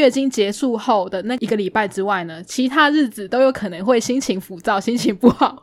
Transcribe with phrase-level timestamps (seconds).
[0.00, 5.62] 月经结束后的那一个礼拜之外呢，其他日子都有可能会心情浮躁、心情不好。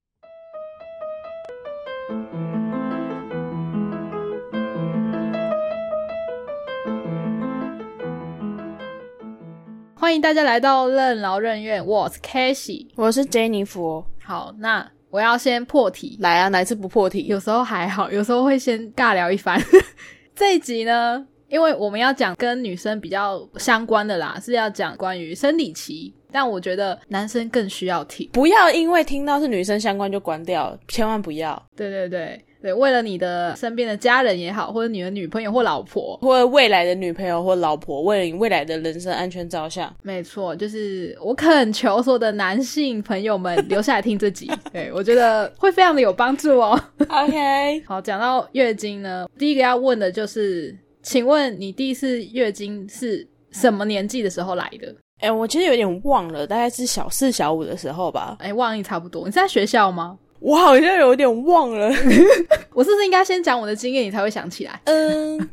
[9.95, 14.05] 欢迎大家来到任劳任怨，我是 c a s h y 我是 Jennifer。
[14.23, 17.25] 好，那我要先破题，来啊，哪次不破题？
[17.25, 19.59] 有时候还好，有时候会先尬聊一番。
[20.35, 28.29] 这一集呢，因为我们要讲跟女生比较相关的啦，是要讲关于生理期，但我觉得男生更需要听。
[28.33, 31.61] 不要因为听到是女生相关就关掉， 千万不要。
[31.75, 46.77] 对对对对，为了你的身边的家人也好，或者你的女朋友或老婆，或者未来的女朋友或老婆，为了你未来的人身安全着想，没错，就是我恳求所有的男性朋友们留下来听这集，对我觉得会非常的有帮助哦。
[47.07, 50.75] OK，好，讲到月经呢，第一个要问的就是，
[51.07, 54.93] 请问你第一次月经是什么年纪的时候来的？
[55.21, 58.35] 哎、我其实有点忘了，大概是小四、小五的时候吧。
[58.39, 59.21] 哎，忘你差不多。
[59.23, 60.19] 你是在学校吗？
[60.41, 61.87] 我好像有点忘了。
[62.75, 64.81] 我是不是应该先讲我的经验，你才会想起来？
[64.83, 65.49] 嗯，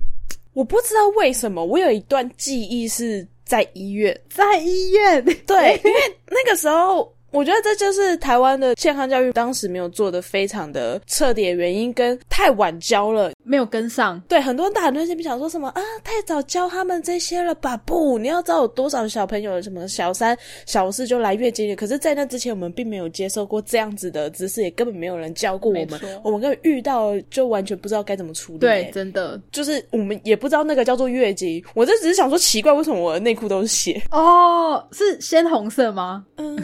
[0.55, 4.21] 我不知道为什么，我有一段记忆是在医院。
[4.29, 5.25] 在医院。
[5.47, 7.14] 对，因为那个时候。
[7.35, 13.33] 我觉得这就是台湾的健康教育当时没有做的非常的彻底的原因，跟太晚教了。
[13.43, 17.77] 没有跟上，对，很多大人都在想说什么啊，太早教他们这些了吧？
[17.79, 34.01] 不，你要知道有多少小朋友什么小三、小四就来月经了，可是，在那之前我们并没有接受过这样子的知识，也根本没有人教过我们，我们根本遇到就完全不知道该怎么处理、对，欸真的就是我们也不知道那个叫做月经，我这只是想说奇怪，为什么我的内裤都是血？
[34.11, 36.25] 哦，是鲜红色吗？
[36.37, 36.57] 嗯，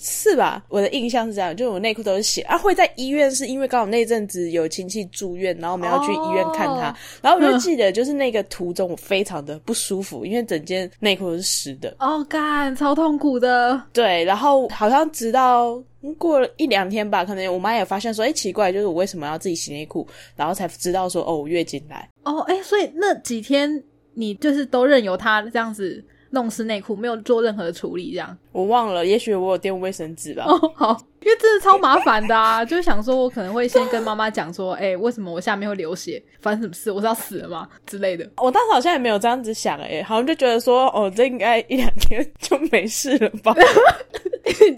[0.00, 0.64] 是吧？
[0.68, 2.56] 我的印象是这样，就是我内裤都是血啊。
[2.58, 11.94] 会在医院是因为刚好那阵子有亲戚住院，然后我们要去医院看他，哦然后我就记得就是那个途中我非常的不舒服，因为整件内裤都是湿的。
[11.98, 13.80] 哦，干，超痛苦的。
[13.92, 22.08] 对，然后好像直到嗯过了一两天吧，可能我妈也发现说，哎，奇怪，就是我为什么要自己洗内裤，然后才知道说，哦，我月经来。
[22.24, 23.82] 哦，哎，所以那几天
[24.14, 28.36] 你就是都任由他这样子弄湿内裤，没有做任何的处理，这样。
[28.52, 30.44] 我忘了，也许我有垫卫生纸吧。
[30.46, 36.22] 哦，好，因为真的超麻烦的啊， 就是想说我可能会先跟妈妈讲说，哎、为什么我下面会流血？
[36.40, 36.90] 发生什么事？
[36.90, 37.68] 我是要死了吗？
[37.86, 38.28] 之类的。
[38.38, 43.54] 我当时好像也没有这样子想、哎，好像就觉得说，哦，这应该一两天就没事了吧。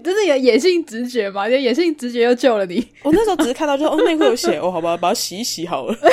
[0.03, 1.45] 这是你的野性直觉嘛？
[1.47, 5.95] 你的野性直觉又救了你，我那时候只是看到就哦内裤有血，哦好吧，把它洗一洗好了。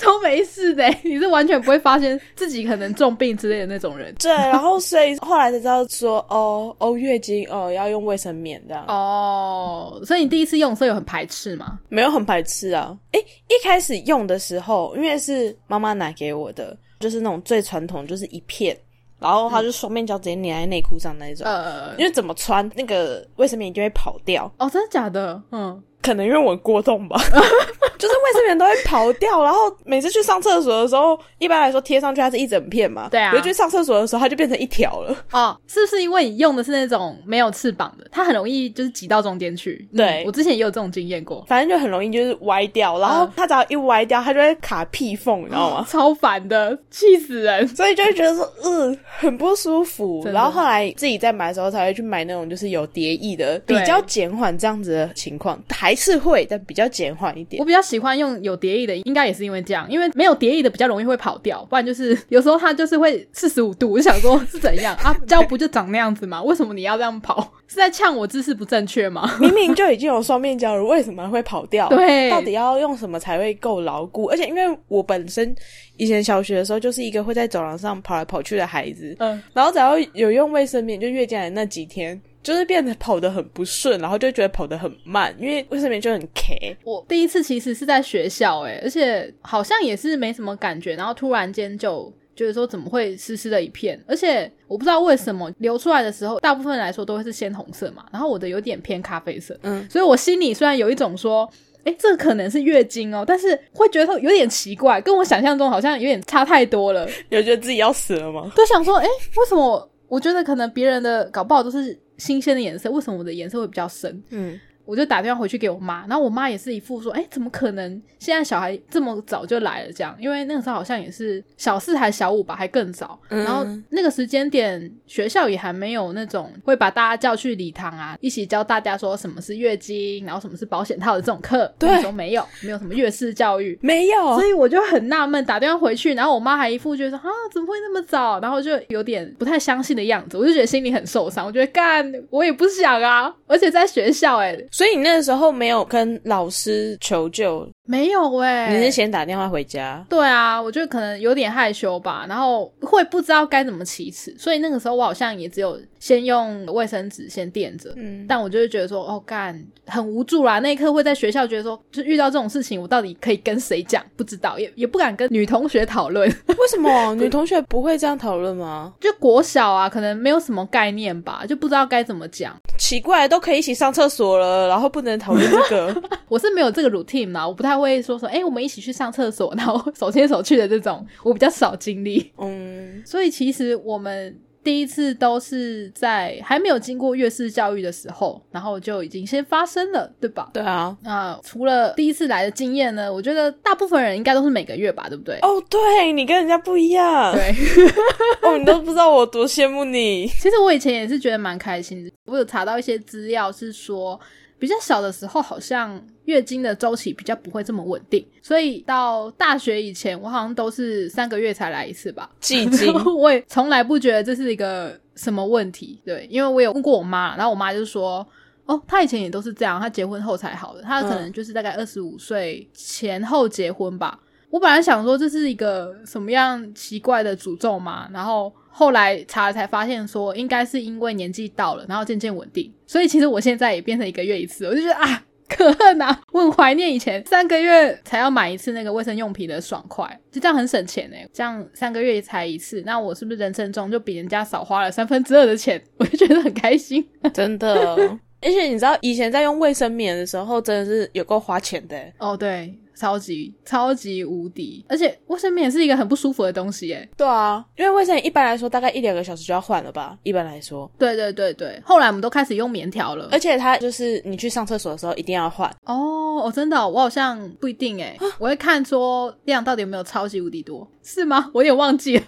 [0.04, 4.14] 都没事的、你是完全不会发现自己可能重病之类的那种人。
[4.18, 11.78] 对，然后所以后来才知道说，哦哦月经哦要用卫生棉这样，哦，所以你第一次用的时候有很排斥吗？
[11.88, 12.96] 没有很排斥啊。
[13.12, 18.76] 诶，一开始用的时候，因为是妈妈拿给我的，就是那种最传统，就是一片，
[19.18, 21.46] 然后它就双面胶直接粘在内裤上那一种。
[21.46, 25.42] 呃，因为怎么穿那个卫生棉就会跑掉，哦，真的假的？
[25.52, 27.16] 嗯，可能因为我过动吧，
[27.98, 35.16] 就是卫生棉都会跑掉，然后每次去上厕所的时候，一般来说贴上去它是一整片嘛，对啊可是去上厕所的时候它就变成一条了。
[35.32, 39.86] 哦，是不是因为你用的是那种没有翅膀的，它很容易就是挤到中间去？
[39.92, 45.86] 嗯对我之前也有这种经验过，反正就很容易就是歪掉，然后嗯它只要一歪掉，它就会卡屁缝，你知道吗？
[45.90, 47.66] 超烦的，气死人。
[47.68, 50.22] 所以就会觉得说，嗯，很不舒服。
[50.32, 57.64] 然后后来自己在买的时候，才会去买那种就是有叠翼的，比较减缓这样子的情况，还是会，但比较减缓一点我。
[57.64, 65.14] 比较喜欢用有叠翼的，应该也是因为这样，因为没有叠翼的比较容易会跑掉，不然就是有时候它就是会四十五度，我就想说 是怎样 啊？
[65.26, 66.42] 胶不就长那样子吗？
[66.42, 67.52] 为什么你要这样跑？
[67.66, 69.30] 是在呛我姿势不正确吗？
[69.40, 71.88] 明明就已经有双面胶了，为什么会跑掉？
[71.88, 74.24] 对到底要用什么才会够牢固？
[74.26, 75.54] 而且因为我本身
[75.96, 82.20] 以前小学的时候就是一个会在走廊上跑来跑去的孩子，嗯，然后只要有用卫生棉，就月经来的那几天。
[82.42, 86.76] 就是变得跑得很不顺，然后就觉得跑得很慢，因为卫生棉就很 K。
[86.84, 101.50] 我第一次其实是在学校、欸，而且好像也是没什么感觉，然后突然间就觉得说怎么会湿湿的一片，而且我不知道为什么流出来的时候，大部分来说都会是鲜红色嘛，然后我的有点偏咖啡色，嗯，所以我心里虽然有一种说。
[101.82, 107.08] 哎，这可能是月经哦，但是会觉得有点奇怪，跟我想象中好像有点差太多了。
[107.30, 108.52] 有觉得自己要死了吗？
[108.54, 114.22] 都想说，哎，为什么我我觉得可能别人的搞不好都是新鲜的颜色，为什么我的颜色会比较深？
[114.28, 118.02] 嗯，我就打电话回去给我妈，然后我妈也是一副说，哎，怎么可能？
[118.18, 123.16] 现在小孩这么早就来了，这样，因为那个时候好像也是小四还小五吧，还更早。
[123.28, 134.34] 然后那个时间点，学校也还没有那种会把大家叫去礼堂啊，一起教大家说什么是月经，然后什么是保险套的这种课，对，都没有，没有什么月事教育， 没有。
[134.34, 138.40] 所以我就很纳闷，打电话回去，然后我妈还一副觉得说啊，怎么会那么早？
[138.40, 141.46] 然后就有点不太相信的样子，我就觉得心里很受伤。
[141.46, 147.70] 我觉得干，我也不想啊，而且在学校哎，所以你那时候没有跟老师求救。
[147.90, 150.06] 没有哎，你是先打电话回家？
[150.08, 157.92] 对啊，我觉得可能有点害羞吧，然后会不知道该怎么启齿，所以那个时候我好像也只有先用卫生纸先垫着。
[157.96, 160.60] 嗯，但我就会觉得说，哦，干很无助啦。
[160.60, 164.00] 那一刻会在学校觉得说，就遇到这种事情，我到底可以跟谁讲？
[164.16, 166.28] 不知道，也也不敢跟女同学讨论。
[166.46, 168.94] 为什么 女同学不会这样讨论吗？
[169.00, 172.56] 就国小啊，可能没有什么概念吧，就不知道该怎么讲。
[172.78, 176.02] 奇怪，都可以一起上厕所了，然后不能讨论这个？
[176.28, 182.32] 我是没有这个 routine 嘛，我不太会说说，哎，我们一起去上厕所，然后 手牵手去的这种，我比较少经历。
[182.38, 190.50] 嗯，所以其实我们第一次都是在还没有经过月式教育的时候，然后就已经先发生了，对吧？
[190.52, 190.94] 对啊。
[191.02, 193.10] 那除了第一次来的经验呢？
[193.10, 195.38] 我觉得大部分人应该都是每个月吧，对不对？
[195.40, 197.32] 哦，对你跟人家不一样。
[197.32, 197.54] 对，
[198.42, 200.26] 哦，你都不知道我多羡慕你。
[200.40, 202.10] 其实我以前也是觉得蛮开心的。
[202.26, 204.20] 我有查到一些资料是说。
[204.60, 212.30] 比较小的时候，好像月经的周期比较不会这么稳定，所以到大学以前，我好像都是三个月才来一次吧。
[212.38, 215.98] 季经， 我也从来不觉得这是一个什么问题。
[216.04, 218.24] 对，因为我有问过我妈，然后我妈就说
[218.66, 224.20] ：“哦，她以前也都是这样，她结婚后才好的，她可能就是大概二十五岁前后结婚吧。”
[224.50, 245.82] 我本来想说这是一个什么样奇怪的诅咒嘛，然后后来查了才发现说应该是因为年纪到了，然后渐渐稳定，所以其实我现在也变成一个月一次，我就觉得啊可恨啊，我很怀念以前三个月才要买一次那个卫生用品的爽快，就这样很省钱哎，这样三个月才一次，那我是不是人生中就比人家少花了三分之二的钱？
[245.98, 247.96] 我就觉得很开心，真的，
[248.40, 252.72] 而且你知道以前在用卫生棉的时候真的是有够花钱的哦，对。
[253.00, 257.08] 超级超级无敌，而且卫生棉也是一个很不舒服的东西耶。
[257.16, 260.18] 对啊，因为卫生棉一般来说大概一两个小时就要换了吧？
[260.22, 261.80] 一般来说，对对对对。
[261.82, 265.66] 后来我们都开始用棉条了，而且它就是你去上厕所的时候一定要换。
[265.86, 271.50] 哦，哦，真的，我好像不一定哎，我会看说量到底有没有超级无敌多，是吗？
[271.54, 272.24] 我有点忘记了，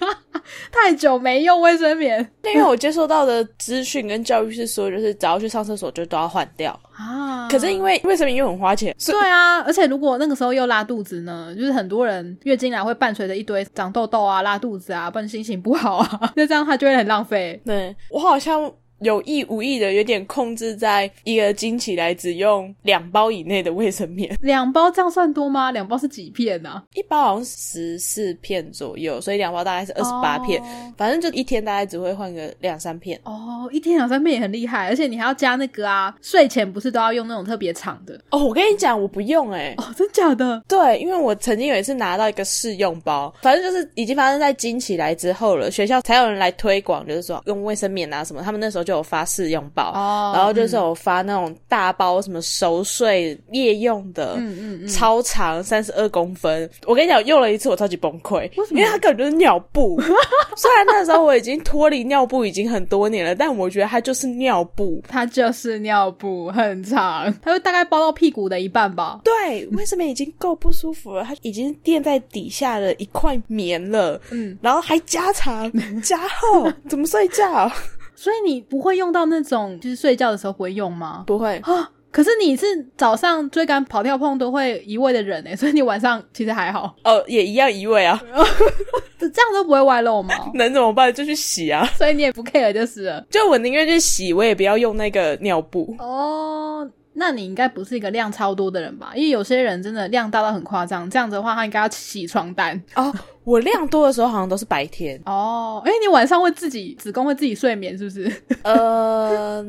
[0.71, 2.27] 太久没用卫生棉。
[2.45, 7.49] 因为我接收到的资讯跟教育是说，就是只要去上厕所就都要换掉啊。
[7.49, 17.61] 可是因为卫生棉又很花钱，对啊，而且如果那个时候又拉肚子呢，就是很多人月经来会伴随着一堆长痘痘啊、拉肚子啊，不然心情不好啊， 那这样他就会很浪费。
[17.65, 18.73] 对我好像。
[19.03, 25.71] 有意无意的有点控制在一个经起来只用两包以内的卫生棉，两包这样算多吗？
[25.71, 26.83] 两包是几片呢？
[26.95, 30.63] 一包好像十四片左右，所以两包大概是二十八片。
[30.97, 33.21] 反正就一天大概只会换个两三片。
[33.25, 38.19] 哦，一天两三片也很厉害，而且你还要加那个啊，睡前不是都要用那种特别长的？
[38.31, 39.75] 哦，我跟你讲，我不用哎。
[39.79, 40.63] 哦，真假的？
[40.69, 49.93] 对，因为我曾经有一次拿到一个试用包，反正就是已经发生在经起来之后了，学校才有人来推广，就是说用卫生棉啊什么，他们那时候就有发试用包，
[50.35, 56.69] 然后就是有发那种大包什么熟睡夜用的，嗯嗯嗯，超长三十二公分。
[56.87, 60.01] 我跟你讲，用了一次我超级崩溃，因为它根本就是尿布。
[60.57, 69.21] 虽然那时候我已经脱离尿布已经很多年了，但我觉得它就是尿布，它就是尿布，很长，它会大概包到屁股的一半吧。
[69.25, 71.25] 对，为什么已经够不舒服了？
[71.25, 75.71] 它已经垫在底下的一块棉了，嗯，然后还加长
[76.03, 77.71] 加厚，怎么睡觉？
[78.15, 81.25] 所以你不会用到那种，就是睡觉的时候不会用吗？
[81.27, 81.91] 不会啊。
[82.11, 88.23] 可是你是早上追赶、跑跳碰都会移位的人哎，所以你晚上其实还好哦，也一样移位啊。
[89.19, 90.35] 这样都不会外露吗？
[90.55, 91.11] 能怎么办？
[91.15, 91.87] 就去洗啊。
[91.97, 93.25] 所以你也不 care 就是了。
[93.31, 96.87] 就我宁愿去洗，我也不要用那个尿布哦。
[97.15, 99.13] 那你应该不是一个量超多的人吧？
[99.15, 103.13] 因为有些人真的量大到很夸张，这样子的话，他应该要洗床单哦。
[103.45, 105.83] 我量多的时候好像都是白天哦。
[105.85, 108.33] 哎，你晚上会自己子宫会自己睡眠是不是？
[108.63, 109.65] 呃，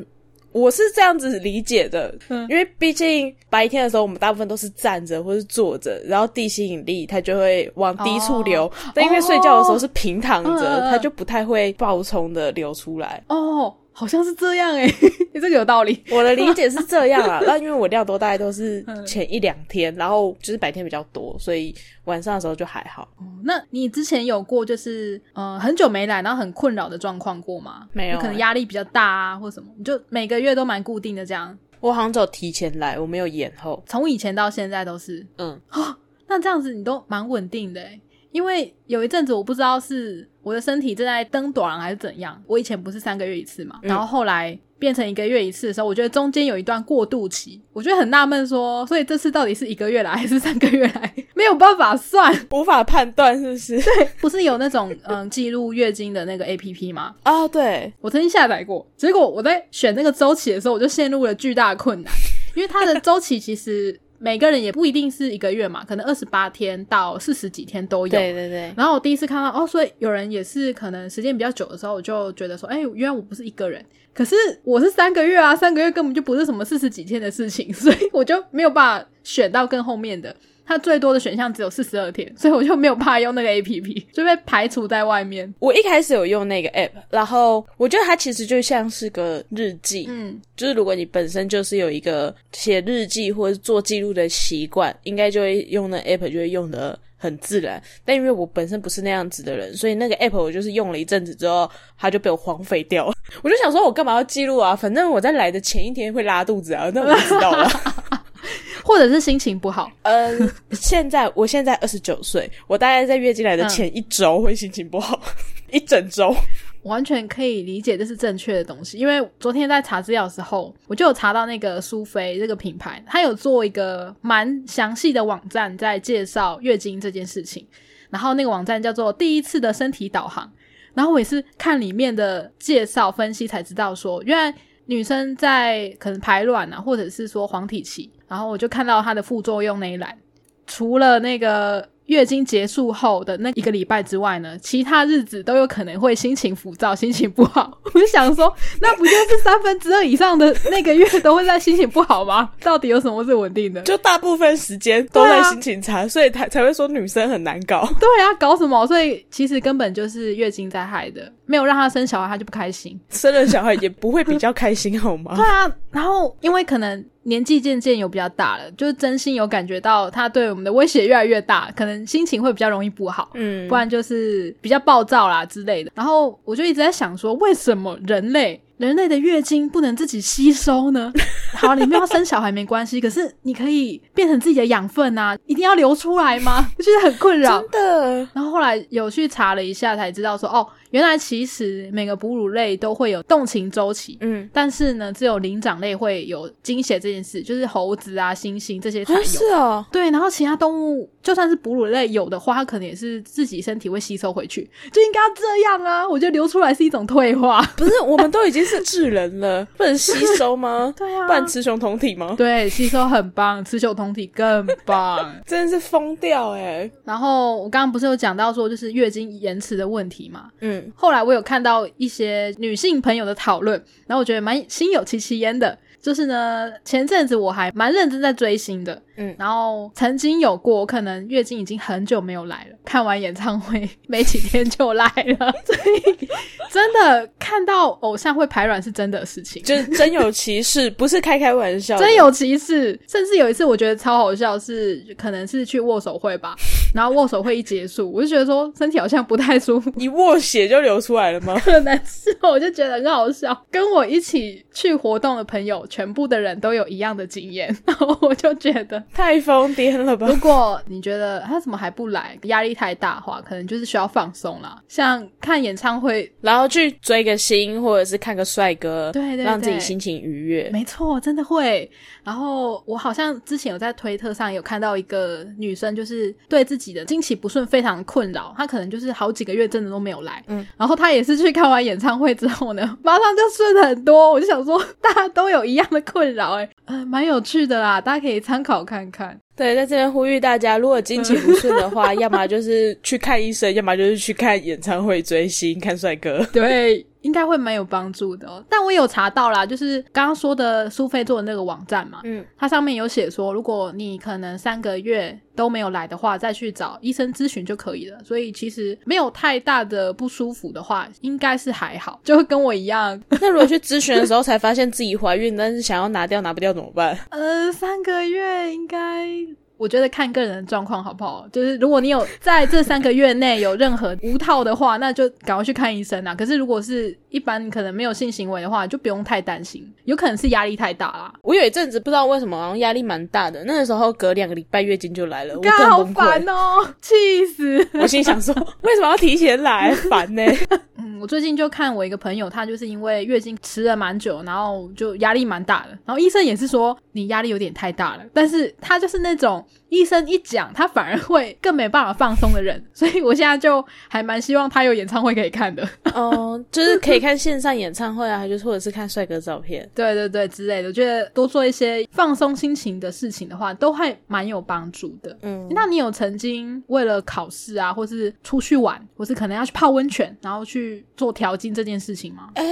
[0.52, 2.14] 我是这样子理解的，
[2.48, 13.74] 因为毕竟白天的时候我们大部分都是站着或是坐着，然后地心引力它就会往低处流，但因为睡觉的时候是平躺着，它就不太会暴冲的流出来哦。
[13.94, 14.86] 好像是这样哎，
[15.34, 16.04] 你 这个有道理。
[16.12, 21.74] 我的理解是这样啊， 那因为我量多大概都是前一两天，然后就是白天比较多，所以
[22.06, 23.04] 晚上的时候就还好。
[23.20, 27.88] 哦那你之前有过就是呃很久没来，然后很困扰的状况过吗？
[27.92, 31.58] 没有，可能压力比较大啊，或什么，你就每个月都蛮固定的这样。
[31.82, 33.84] 我好像只有提前来，我没有延后。
[33.86, 35.26] 从以前到现在都是。
[35.38, 35.96] 嗯，哦
[36.28, 38.00] 那这样子你都蛮稳定的诶，
[38.32, 42.40] 因为有一阵子我不知道是我的身体正在登短还是怎样。
[42.46, 53.82] 我以前不是三个月一次嘛，然后后来变成一个月一次的时候，我觉得中间有一段过渡期，我觉得很纳闷，说所以这次到底是一个月来还是三个月来， 没有办法算，无法判断是不是？
[53.82, 57.16] 对，不是有那种嗯记录月经的那个 A P P 吗？
[57.24, 62.14] 啊，对，我曾经下载过，结果我在选那个周期的时候，我就陷入了巨大的困难，
[62.56, 64.00] 因为它的周期其实。
[64.24, 68.12] 每个人也不一定是一个月嘛，可能二十八天到四十几天都有。
[68.12, 68.74] 对对对。
[68.78, 80.34] 然后我第一次看到哦，所以有人也是可能时间比较久的时候，我就觉得说，哎，原来我不是一个人，可是我是三个月啊，三个月根本就不是什么四十几天的事情， 所以我就没有办法选到更后面的。
[80.66, 85.54] 它最多的选项只有四十二天，所以我就没有办法用那个 A P P，就被排除在外面。
[85.60, 97.82] 我一开始有用那个 App，然后我觉得它其实就像是个日记，嗯，就是如果你本身就是有一个写日记或者做记录的习惯，应该就会用那 App 就会用的很自然。
[98.06, 103.14] 但因为我本身不是那样子的人，所以那个 App 我就是用了一阵子之后，它就被我荒废掉了。
[103.44, 104.76] 我就想说，我干嘛要记录啊？
[104.76, 107.68] 反正我在来的前一天会拉肚子啊，那我就知道了。
[108.84, 109.92] 或者是心情不好。
[110.04, 115.20] 嗯，现在我现在二十九岁，我大概在月经来的前一周会心情不好，
[115.72, 116.36] 一整周。
[116.84, 127.66] 完全可以理解这是正确的东西，因为昨天在查资料的时候，我就有查到那个苏菲这个品牌，它有做一个蛮详细的网站在介绍月经这件事情。
[128.10, 130.52] 然后那个网站叫做“第一次的身体导航”，
[130.94, 134.54] 然后我也是看里面的介绍分析才知道说，原来
[134.86, 138.12] 女生在可能排卵啊，或者是说黄体期。
[138.28, 140.18] 然后我就看到它的副作用那一栏，
[140.66, 141.90] 除了那个。
[142.08, 147.78] 月经结束后的那一个礼拜之外呢，其他日子都有可能会心情浮躁、心情不好。
[147.84, 152.50] 我就想说，那不就是三分之二以上的那个月都会在心情不好吗？
[152.62, 153.82] 到底有什么是稳定的？
[153.84, 157.88] 就大部分时间都在心情差，所以才才会说女生很难搞。
[158.00, 158.86] 对啊，搞什么？
[158.88, 163.00] 所以其实根本就是月经在害的，没有让她生小孩，她就不开心。
[163.10, 165.36] 生了小孩也不会比较开心，好吗？
[165.36, 167.04] 对啊，然后因为可能。
[167.24, 175.92] 年纪渐渐有比较大了，就是真心有感觉到他对我们的威胁越来越大，可能心情会比较容易不好，嗯，不然就是比较暴躁啦之类的。
[175.96, 178.62] 然后我就一直在想说，为什么人类？
[178.78, 181.14] 人类的月经不能自己吸收呢？
[181.54, 185.38] 好，你们要生小孩没关系，可是你可以变成自己的养分啊！
[185.46, 186.66] 一定要流出来吗？
[186.78, 187.62] 我觉得很困扰。
[187.62, 188.28] 真的。
[188.34, 199.24] 然后后来有去查了一下，才知道说，哦，原来其实每个哺乳类都会有动情周期，嗯，但是呢，只有灵长类会有经血这件事，就是猴子啊、猩猩这些才有。
[199.24, 199.84] 是哦。
[199.92, 206.08] 对，然后其他动物就算是哺乳类有的话，它可能也是自己身体会吸收回去，就应该要这样啊！
[206.08, 207.60] 我觉得流出来是一种退化。
[207.76, 208.84] 不是，我们都已经是。
[208.84, 210.94] 智人了， 不能吸收吗？
[210.96, 212.36] 对啊，不然雌雄同体吗？
[212.38, 216.88] 对，吸收很棒，雌雄同体更棒， 真的是疯掉哎！
[217.04, 220.50] 然后我刚刚不是有讲到说，就是月经延迟的问题嘛？
[220.60, 225.78] 嗯，后来我有看到一些女性朋友的讨论，然后我觉得蛮心有戚戚焉的。
[226.02, 235.06] 就是呢，前阵子我还蛮认真在追星的，嗯，然后曾经有过，可能月经已经很久没有来了，看完演唱会没几天就来
[235.40, 236.28] 了， 所以
[236.70, 243.00] 真的看到偶像会排卵是真的事情，就是真有其事，不是开开玩笑，真有其事。
[243.08, 246.54] 甚至有一次我觉得超好笑，是可能是去握手会吧，
[246.94, 251.56] 然后握手会一结束，我就觉得说身体好像不太舒服，一握血就流出来了吗？
[251.66, 253.66] 很难受，我就觉得很好笑。
[253.70, 255.74] 跟我一起去活动的朋友。
[255.90, 260.28] 全部的人都有一样的经验， 然后我就觉得太疯癫了吧。
[260.28, 270.70] 如果你觉得他怎么还不来，压力太大的话，可能就是需要放松啦，像看演唱会，然后去追个星，或者是看个帅哥，对对，让自己心情愉悦。
[270.74, 271.90] 没错，真的会。
[272.24, 280.44] 然后我好像之前有在推特上有看到一个女生，就是对自己的经期不顺非常困扰，他可能就是好几个月真的都没有来。
[280.48, 284.32] 嗯，然后他也是去看完演唱会之后呢，马上就顺很多。
[284.32, 285.84] 我就想说， 大家都有一样。
[285.94, 289.40] 的困扰哎，呃，蛮有趣的啦，大家可以参考看看。
[289.56, 296.46] 对，在这边呼吁大家，如果经期不顺的话， 要么就是去看医生，要么就是去看演唱会、追星、看帅哥。
[296.52, 297.06] 对。
[297.24, 308.22] 应该会蛮有帮助的，但我有查到啦，就是刚刚说的苏菲做的那个网站嘛，嗯，它上面有写说，如果你可能三个月都没有来的话，再去找医生咨询就可以了。
[308.26, 313.18] 所以其实没有太大的不舒服的话，应该是还好，就会跟我一样。
[313.40, 317.18] 那如果去咨询的时候才发现自己怀孕，但是想要拿掉拿不掉怎么办？
[317.32, 319.30] 呃，三个月应该
[319.78, 321.46] 我觉得看个人的状况好不好？
[321.52, 326.34] 就是如果你有在这三个月内有任何无套的话，那就赶快去看医生啦。
[326.34, 331.34] 可是如果是一般可能没有性行为的话，就不用太担心，有可能是压力太大啦。
[331.42, 333.64] 我有一阵子不知道为什么，好像压力蛮大的。
[333.66, 336.48] 那个时候隔两个礼拜月经就来了，我好崩烦。
[336.48, 337.14] 哦，气
[337.48, 337.86] 死！
[337.94, 338.54] 我心想说，
[338.84, 339.94] 为什么要提前来？
[340.10, 340.44] 烦呢、
[340.98, 359.90] 嗯，我最近就看我一个朋友，他就是因为月经吃了蛮久，然后就压力蛮大的，然后医生也是说你压力有点太大了，但是他就是那种医生一讲，他反而会更没办法放松的人，所以我现在就还蛮希望他有演唱会可以看的，哦，就是可以看线上演唱会啊，还就是或者是看帅哥照片。
[359.96, 365.38] 对对对之类的，我觉得多做一些放松心情的事情的话，都还蛮有帮助的。
[365.42, 372.50] 嗯，那你有曾经为了考试啊，或是出去玩，或是可能要去泡温泉，然后去做调经这件事情吗？
[372.56, 372.64] 哎、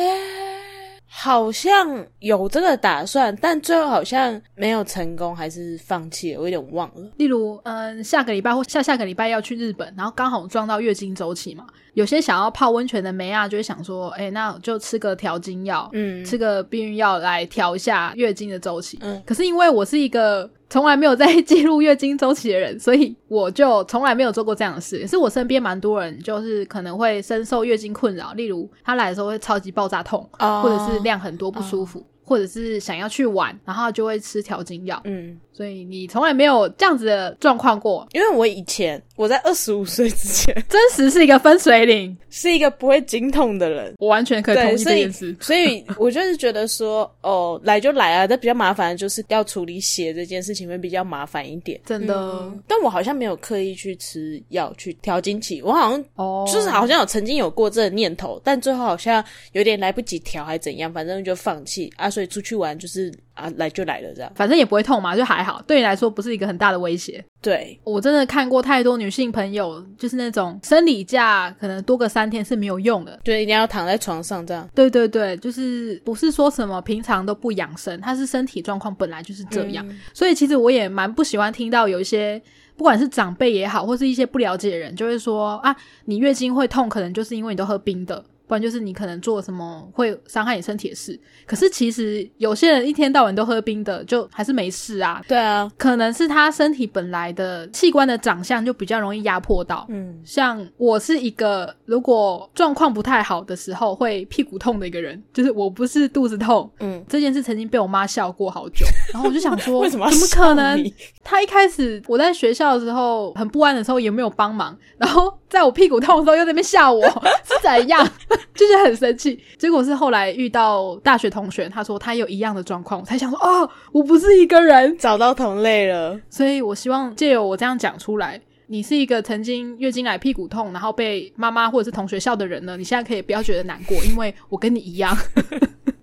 [1.08, 7.10] 好像有这个打算，但最后好像没有成功，还是放弃了，我有点忘了。
[7.18, 18.98] 例如，嗯，下个礼拜或下下个礼拜要去日本，然后刚好撞到月经周期嘛，有些想要泡温泉的梅亚，就会想说，哎、那就吃个调经药，嗯，吃个避孕药来调一下月经的周期。
[19.02, 25.00] 嗯可是因为我是一个从来没有在记录月经周期的人，所以我就从来没有做过这样的事。
[25.00, 32.06] 也是我身边蛮多人就是可能会深受月经困扰，例如他来的时候会超级爆炸痛，哦或者是量很多不舒服。
[32.24, 43.94] 或者是想要去玩，然后就会吃调经药，嗯，所以你从来没有这样子的状况过，因为我以前我在二十五岁之前 真实是一个分水岭，是一个不会经痛的人。
[44.00, 45.38] 我完全可以同对，意所以这件事。
[45.40, 51.80] 所以我就是觉得说，哦，来就来啊，但比较麻烦的就是要处理血这件事情会比较麻烦一点。
[51.86, 62.10] 真的、嗯但我好像没有刻意去吃药去调经期，我好像哦，就是好像有曾经有过这个念头，但最后好像有点来不及调，还怎样，反正就放弃啊。
[62.10, 64.32] 所以出去玩就是啊，来就来了这样。
[64.36, 67.24] 反正也不会痛嘛，就还好，对你来说不是一个很大的威胁。
[67.42, 73.20] 对，我真的看过太多女性朋友，就是那种生理假可能多个三天是没有用的。
[73.24, 74.70] 就一定要躺在床上这样。
[74.76, 79.84] 对对对，就是不是说什么平常都不养生，她是身体状况本来就是这样。
[79.90, 82.40] 嗯所以其实我也蛮不喜欢听到有一些，
[82.78, 88.24] 不管是长辈也好，或是一些不了解的人，就会说啊，你月经会痛，可能就是因为你都喝冰的。
[88.52, 95.24] 不然就是你可能做什么会伤害你身体的事，可是其实有些人一天到晚都喝冰的，就还是没事啊。
[95.26, 99.86] 对啊，可能是他身体本来的器官的长相就比较容易压迫到。
[99.88, 110.92] 嗯，像我是一个如果状况不太好的时候会屁股痛的一个人，就是我不是肚子痛，嗯，这件事曾经被我妈笑过好久， 然后我就想说，为什么怎么可能
[111.24, 111.42] 他？
[111.42, 117.04] 一开始我在学校的时候很不安的时候也没有帮忙，然后在我屁股痛的时候又在那边吓我，
[117.44, 118.08] 是怎样？
[118.56, 119.38] 就是很生气。
[119.58, 124.98] 结果是后来遇到大学同学，他说他有一样的状况，我才想说哦，我不是一个人。
[124.98, 126.18] 找到同类了。
[126.30, 128.40] 所以我希望借由我这样讲出来。
[128.68, 135.14] 你是一个曾经月经来屁股痛，然后被妈妈或者是同学笑的人呢，你现在可以不要觉得难过，因为我跟你一样。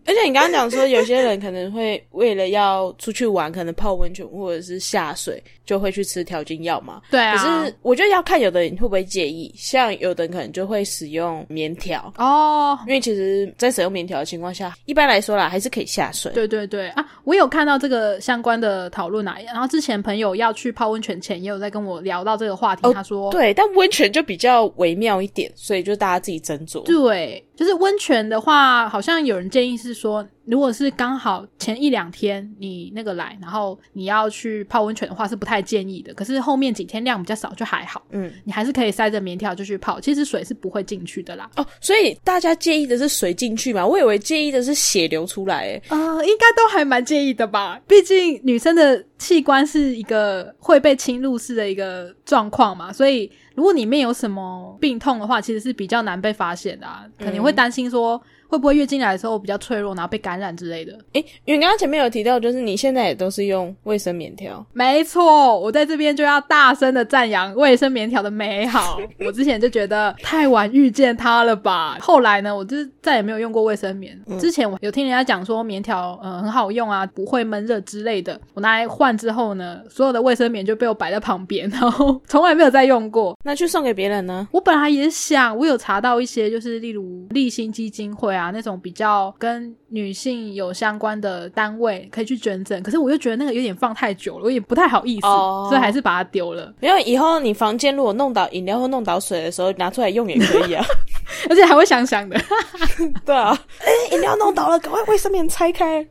[0.08, 7.02] 而且你刚刚讲说，有些人可能会为了要出去玩，可能泡温泉或者是下水，就会去吃调经药嘛。
[7.10, 16.32] 对啊，可是我觉得要看有的人会不会介意，像有的人可能就会使用棉条，哦，因为其实，在使用棉条的情况下，一般来说啦，还是可以下水。
[16.32, 19.36] 对对对啊，我有看到这个相关的讨论啊。
[19.44, 22.80] 然后之前朋友要去泡温泉前，也有在跟我聊到这个话题。
[22.86, 26.82] 哦他说，对，但温泉就比较微妙一点，所以就大家自己斟酌。
[26.84, 36.14] 对，就是温泉的话，好像有人建议是说，如果是刚好前一两天你那个来，然后你要去泡温泉的话，是不太建议的。
[36.14, 41.50] 可是后面几天量比较少，就还好，嗯，你还是可以塞着棉条就去泡，其实水是不会进去的啦。
[41.56, 43.84] 哦，所以大家介意的是水进去嘛？
[43.84, 47.80] 我以为介意的是血流出来，诶啊、应该都还蛮介意的吧？
[47.88, 60.92] 毕竟女生的器官是一个会被侵入式的一个状况嘛，所以如果里面有什么病痛的话，其实是比较难被发现的、啊，肯定会担心说会不会月经来的时候比较脆弱，然后被感染之类的。
[61.12, 68.98] 诶，因为刚刚前面有提到，就是你现在也都是用卫生棉条，没错，我在这边就要大声的赞扬卫生棉条的美好。
[69.24, 74.18] 我之前就觉得太晚遇见它了吧，后来呢，我就再也没有用过卫生棉。
[74.40, 78.40] 之前我有听人家讲说棉条呃很好用啊，不会闷热之类的。
[78.54, 83.36] 我拿来换之后呢，所有的卫生棉就被我摆在旁边，然后从来没有再用过。
[83.44, 84.48] 那去送给别人呢？
[84.52, 96.72] 我本来也想，我有查到一些，就是例如立新基金会啊那种比较跟女性有相关的单位可以去捐赠，可是我又觉得那个有点放太久了，我也不太好意思，哦所以还是把它丢了。
[96.80, 100.84] 没有，以后你房间如果弄倒饮料或弄倒水的时候，拿出来用也可以啊。
[101.50, 102.40] 而且还会香香的。
[103.24, 106.06] 对啊，哎，饮料弄倒了，赶快卫生棉拆开。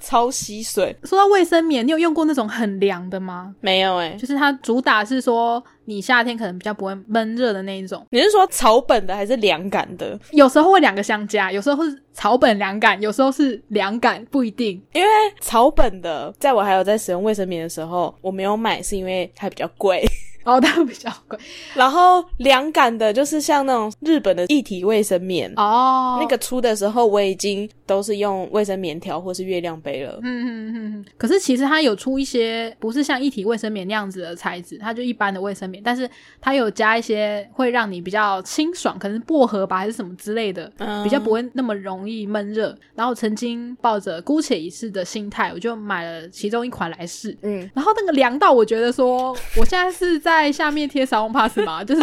[0.00, 0.96] 超吸水。
[1.02, 3.54] 说到卫生棉，你有用过那种很凉的吗？
[3.60, 10.20] 没有哎、就是它主打是说你夏天可能比较不会闷热的那一种，你是说草本的还是凉感的？
[10.32, 14.78] 有时候会两个相加，有时候是草本凉感，有时候是凉感，不一定。
[14.92, 15.08] 因为
[15.40, 20.04] 草本的，在我还有在使用卫生棉的时候，我没有买，是因为它比较贵。
[20.44, 21.38] 哦，它比较贵
[21.74, 26.18] 然后凉感的，就是像那种日本的一体卫生棉，哦。
[26.20, 30.20] 那个出的时候，我已经都是用卫生棉条或是月亮杯了。
[30.22, 36.08] 嗯嗯嗯嗯，可是其实它有出一些不是像一体卫生棉那样子的材质，它就一般的卫生棉，但是
[36.40, 42.76] 它有加一些会让你比较清爽，可能是薄荷吧还是什么之类的，嗯比较不会那么容易闷热。
[42.94, 47.34] 然后曾经抱着姑且一试的心态，我就买了其中一款来试。
[47.42, 51.82] 嗯，然后那个凉到，我觉得说，我现在是在下面贴沙龙 pass 吗？
[51.88, 52.02] 就是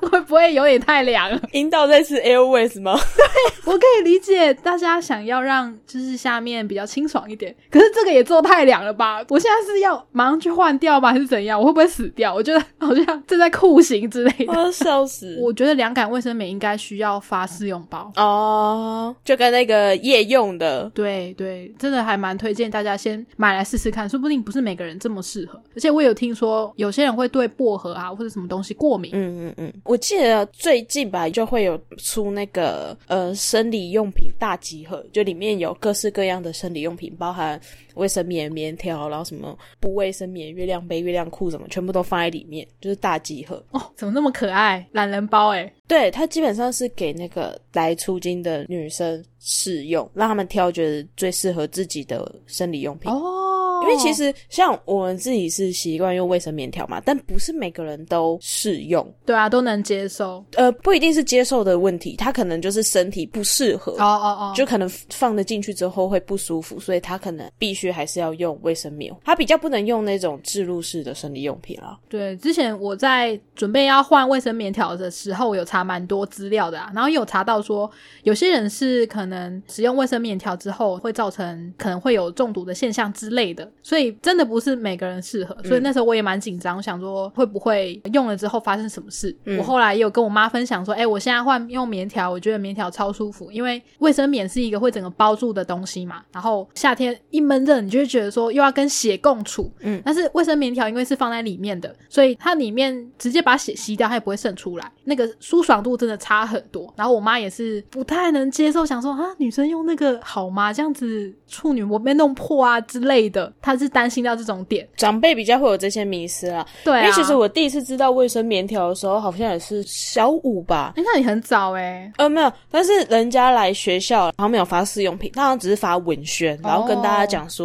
[0.00, 1.40] 会不会有点太凉了？
[1.52, 2.94] 阴道在吃 Airways 吗？
[3.16, 3.24] 对
[3.72, 9.24] 我可以理解大家想要让就是下面比较清爽一点，可是这个也做太凉了吧？
[9.28, 11.12] 我现在是要马上去换掉吗？
[11.12, 11.58] 还是怎样？
[11.58, 12.34] 我会不会死掉？
[12.34, 14.52] 我觉得好像正在酷刑之类的。
[14.52, 15.38] 我要笑死！
[15.42, 18.12] 我觉得凉感卫生棉应该需要发试用包。
[18.16, 25.60] 哦，就跟那个夜用的，对对，真的还蛮推荐大家先买来试试看，说不定不是每个人这么适合。
[25.74, 37.58] 而且我有听说有些人会对薄荷啊或者什么东西过敏，嗯嗯嗯，我记得最近吧就会有出那个呃生理用品大集合，就里面有各式各样的生理用品，包含
[37.94, 43.62] 卫生棉、棉条，然后什么不卫生棉、月亮杯、月亮裤什么，全部都放在里面，就是大集合。
[43.70, 44.86] 哦，怎么那么可爱？
[44.92, 53.10] 懒人包哎、对，它基本上是给那个来出经的女生试用，让他们挑觉得最适合自己的生理用品。
[53.10, 60.44] 哦，因为其实像我们自己是习惯用卫生棉条嘛，但不是每个人都适用，对啊，都能接受。
[60.54, 71.98] 呃，不一定是接受的问题，他可能就是身体不适合，哦哦哦，就可能放得进去之后会不舒服，所以他可能必须还是要用卫生棉，它比较不能用那种置入式的生理用品啊。
[72.08, 77.90] 对，之前我在准备要换卫生棉条的时候，有查蛮多资料的啊，然后有查到说，
[78.22, 85.56] 有些人是可能使用卫生棉条之后会造成可能会有中毒的现象之类的，所以真的不是每个人适合。
[85.64, 89.34] 所以那时候我也蛮紧张，想说会不会用了之后发生什么事。
[89.44, 106.92] 嗯我后来也有跟我妈分享说，哎、我现在换用棉条，我觉得棉条超舒服，因为卫生棉是一个会整个包住的东西嘛，然后夏天一闷热，你就会觉得说又要跟血共处，嗯但是卫生棉条因为是放在里面的，所以它里面直接把血吸掉，它也不会渗出来，那个舒爽度真的差很多。
[106.96, 110.72] 然后我妈也是不太能接受，想说啊，女生用那个好吗？
[110.72, 114.86] 这样子处女膜被弄破啊之类的，她是担心到这种点。
[114.96, 120.92] 长辈比较会有这些迷思啦，对啊，因为其实我第一次知道卫生棉条的时候，好像也是小五吧。
[120.96, 127.63] 哎、那你很早哎、呃，没有，但是人家来学校，然后没有发试用品，他好像只是发文宣，然后跟大家讲说，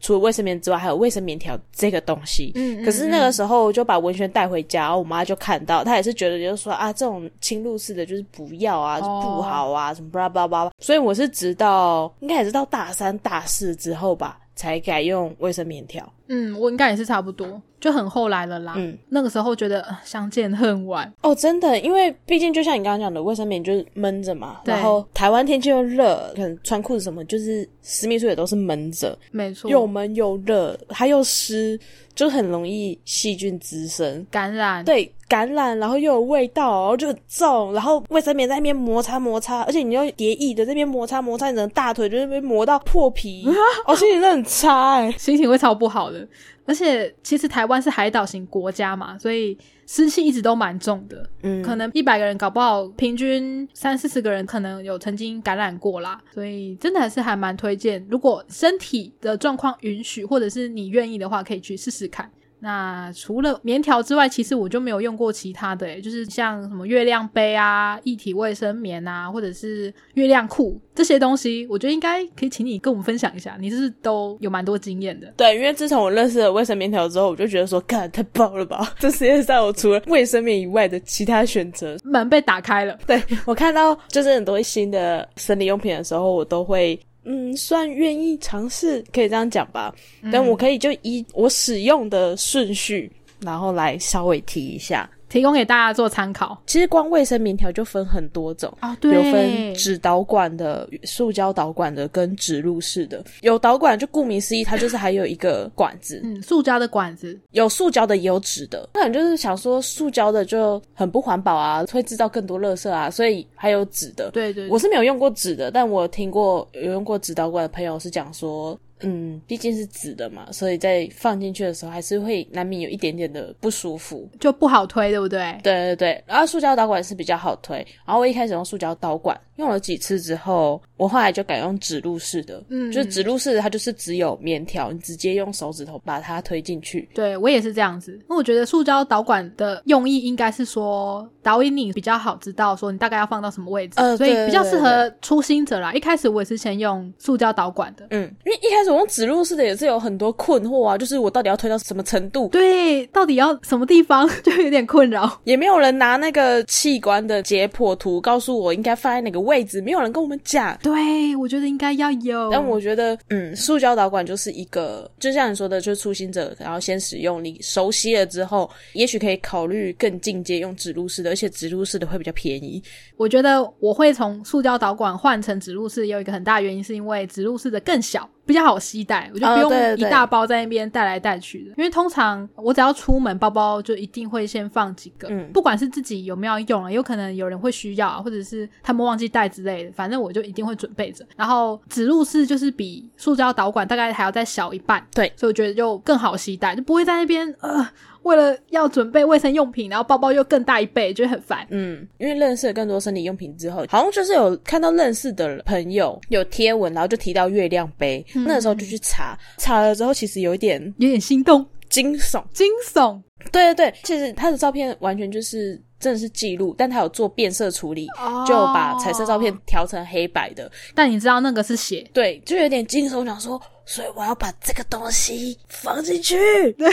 [0.00, 2.52] 除了卫生棉之外，还有卫生棉条这个东西。
[2.54, 10.70] 嗯，嗯可是那个时候我就把文轩带回家，然后我妈就看到，她也是觉得就是说啊，这种侵入式的就是不要啊，哦不好啊，什么巴拉巴拉巴拉。
[10.78, 16.10] 所以我是直到应该也是到大三大四之后吧，才改用卫生棉条。
[16.28, 18.74] 嗯，我应该也是差不多，就很后来了啦。
[18.76, 31.78] 嗯，那个时候觉得、呃相见恨晚，哦，真的，因为毕竟就像你刚刚讲的，卫生棉就是闷着嘛，然后台湾天气又热，可能穿裤子什么，就是私密处也都是闷着，没错，又闷又热，它又湿，
[32.14, 34.24] 就很容易细菌滋生。
[34.30, 43.46] 感染，对，感染，然后又有味道，然后就很重，然后卫生棉在那边摩擦摩擦，而且你又叠翼的在那边摩擦摩擦，你的大腿就在那边磨到破皮，
[43.86, 46.26] 哦，心情真的很差哎、心情会超不好的。
[46.64, 51.28] 而且其实台湾是海岛型国家嘛，所以湿气一直都蛮重的。
[51.42, 62.30] 嗯，可能一百个人搞不好，平均三四十个人可能有曾经感染过啦，所以真的还是还蛮推荐，如果身体的状况允许，或者是你愿意的话，可以去试试看。
[62.64, 75.26] 那除了棉条之外，其实我就没有用过其他的、欸，就是像什么月亮杯啊、一体卫生棉啊，或者是月亮裤这些东西，我觉得应该可以请你跟我们分享一下，你是不是都有蛮多经验的？
[75.36, 78.94] 对，因为自从我认识了卫生棉条之后，我就觉得说，干太棒了吧！
[79.00, 81.96] 这世界上我除了卫生棉以外的其他选择。
[82.04, 89.94] 门被打开了，对我看到就是很多新的生理用品的时候，我都会嗯算愿意尝试，可以这样讲吧。
[90.32, 95.08] 但我可以就依我使用的顺序，然后来稍微提一下。
[95.32, 98.70] 提供给大家做参考其实光卫生棉条就分很多种。
[98.80, 98.94] 啊。
[99.00, 103.24] 有分纸导管的、塑胶导管的跟植入式的。
[103.40, 108.86] 有导管就顾名思义，它就是还有一个管子，嗯，塑胶的管子，有塑胶的也有纸的。
[108.92, 114.30] 那你就是想说，塑胶的就很不环保啊，会制造更多垃圾啊，所以还有纸的。
[114.32, 124.28] 对对我是没有用过纸的，但我听过有用过纸导管的朋友是讲说，嗯，毕竟是纸的嘛，所以在放进去的时候还是会难免有一点点的不舒服。
[124.40, 125.58] 就不好推，对不对？
[125.62, 137.08] 对对对，然后塑胶导管是比较好推，然后我一开始用塑胶导管，用了几次之后，我后来就改用指路式的，嗯就是指路式的，它就是只有棉条，你直接用手指头把它推进去。
[137.12, 145.92] 对我也是这样子，那我觉得塑胶导管的用意应该是说导引你比较好知道说你大概要放到什么位置，呃所以比较适合初心者啦。
[145.92, 155.40] 一开始我也是先用塑胶导管的，嗯，因为一开始我用指路式的也是有很多困惑啊，就是我到底要推到什么程度，对，到底要什么地方 就有点困扰。
[155.44, 160.78] 也没有人拿那个器官的解剖图告诉我应该放在哪个位置，没有人跟我们讲。
[160.82, 160.91] 对，
[161.38, 162.50] 我觉得应该要有。
[162.50, 172.82] 但我觉得，嗯，塑胶导管就是一个，就像你说的，就是初心者，然后先使用，你熟悉了之后，也许可以考虑更进阶用植入式的，而且植入式的会比较便宜。
[173.16, 181.74] 我觉得我会从塑胶导管换成植入式，也有一个很大原因，是因为植入式的更小，比较好携带，我就不用一大包在那边带来带去的。
[181.76, 191.24] 因为通常我只要出门，包包就一定会先放几个，嗯不管是自己有没有用啊，有可能有人会需要啊，或者是他们忘记带之类的，反正我就一定会准备着。
[191.36, 197.88] 然后指路式就是比塑胶导管大概还要再小一半，对所以我觉得就更好携带，就不会在那边呃。
[198.22, 201.66] 为了要准备卫生用品，然后包包又更大一倍，觉得很烦。
[201.70, 212.40] 嗯，因为认识了更多生理用品之后，好像就是有看到认识的朋友有贴文，然后就提到月亮杯，那个时候就去查，查了之后其实有一点有点心动、惊悚。
[212.52, 213.20] 惊悚。
[213.50, 220.68] 对对对，其实他的照片完全就是真的是记录，但他有做变色处理，哦就把彩色照片调成黑白的。
[220.96, 226.36] 但你知道那个是血，对，就有点惊悚，想说，所以我要把这个东西放进去。
[226.74, 226.90] 对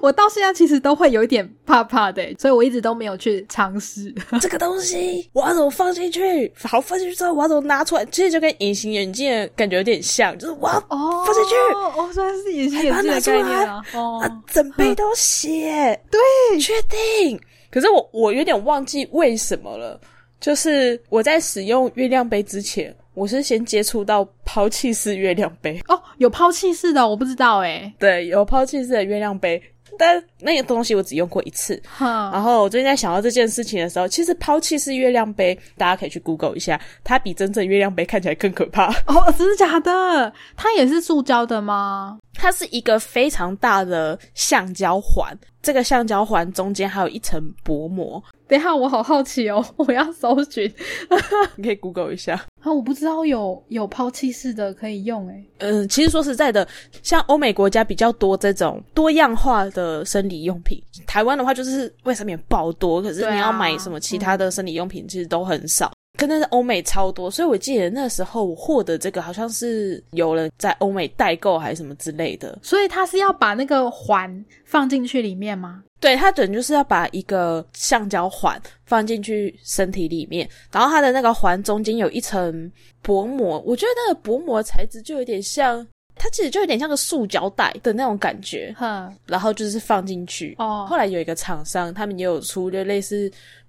[0.00, 4.14] 我到现在其实都会有一点怕怕的，所以我一直都没有去尝试。
[4.40, 6.52] 这个东西我要怎么放进去？
[6.62, 8.04] 好，放进去之后我要怎么拿出来？
[8.06, 13.82] 其实就跟隐形眼镜的感觉有点像，就是我要哦放进去哦，虽然是隐形眼镜的概念啊。
[13.94, 17.40] 哦，啊，整杯都血， 对，确定。
[17.78, 20.00] 可是我我有点忘记为什么了，
[20.40, 27.92] 就是我在使用月亮杯之前，我是先接触到抛弃式月亮杯，哦，有抛弃式的，我不知道哎。
[28.00, 29.62] 对，有抛弃式的月亮杯，
[29.96, 31.80] 但那个东西我只用过一次。
[31.96, 38.88] 哼，然后我最近在想到这件事情的时候，其实抛弃式月亮杯，大家可以去 Google 一下，它比真正月亮杯看起来更可怕。
[39.06, 40.32] 哦，真的假的？
[40.56, 42.18] 它也是塑胶的吗？
[42.34, 45.36] 它是一个非常大的橡胶环，
[45.68, 50.64] 这个橡胶环中间还有一层薄膜，等一下，我好好奇哦， 我要搜寻
[51.56, 52.42] 你可以 Google 一下。
[52.62, 52.72] 啊！
[52.72, 55.44] 我不知道有有抛弃式的可以用哎。
[55.58, 56.66] 嗯，其实说实在的，
[57.02, 65.92] 像欧美国家比较多这种多样化的生理用品，台湾的话就是卫生棉爆多，可是你要买什么其他的生理用品，其实都很少。
[66.18, 72.58] 可那是欧美超多，所以我记得那时候我获得这个好像是有人在欧美代购还是什么之类的。
[72.60, 75.84] 所以他是要把那个环放进去里面吗？
[76.00, 82.70] 对，它等于就是要把一个橡胶环放进去身体里面，然后它的那个环中间有一层
[83.02, 90.54] 薄膜，我觉得那个薄膜材质就有点像，它其实就有点像个塑胶袋的那种感觉，哼，然后就是放进去。
[90.58, 93.28] 哦后来有一个厂商，他们也有出就类似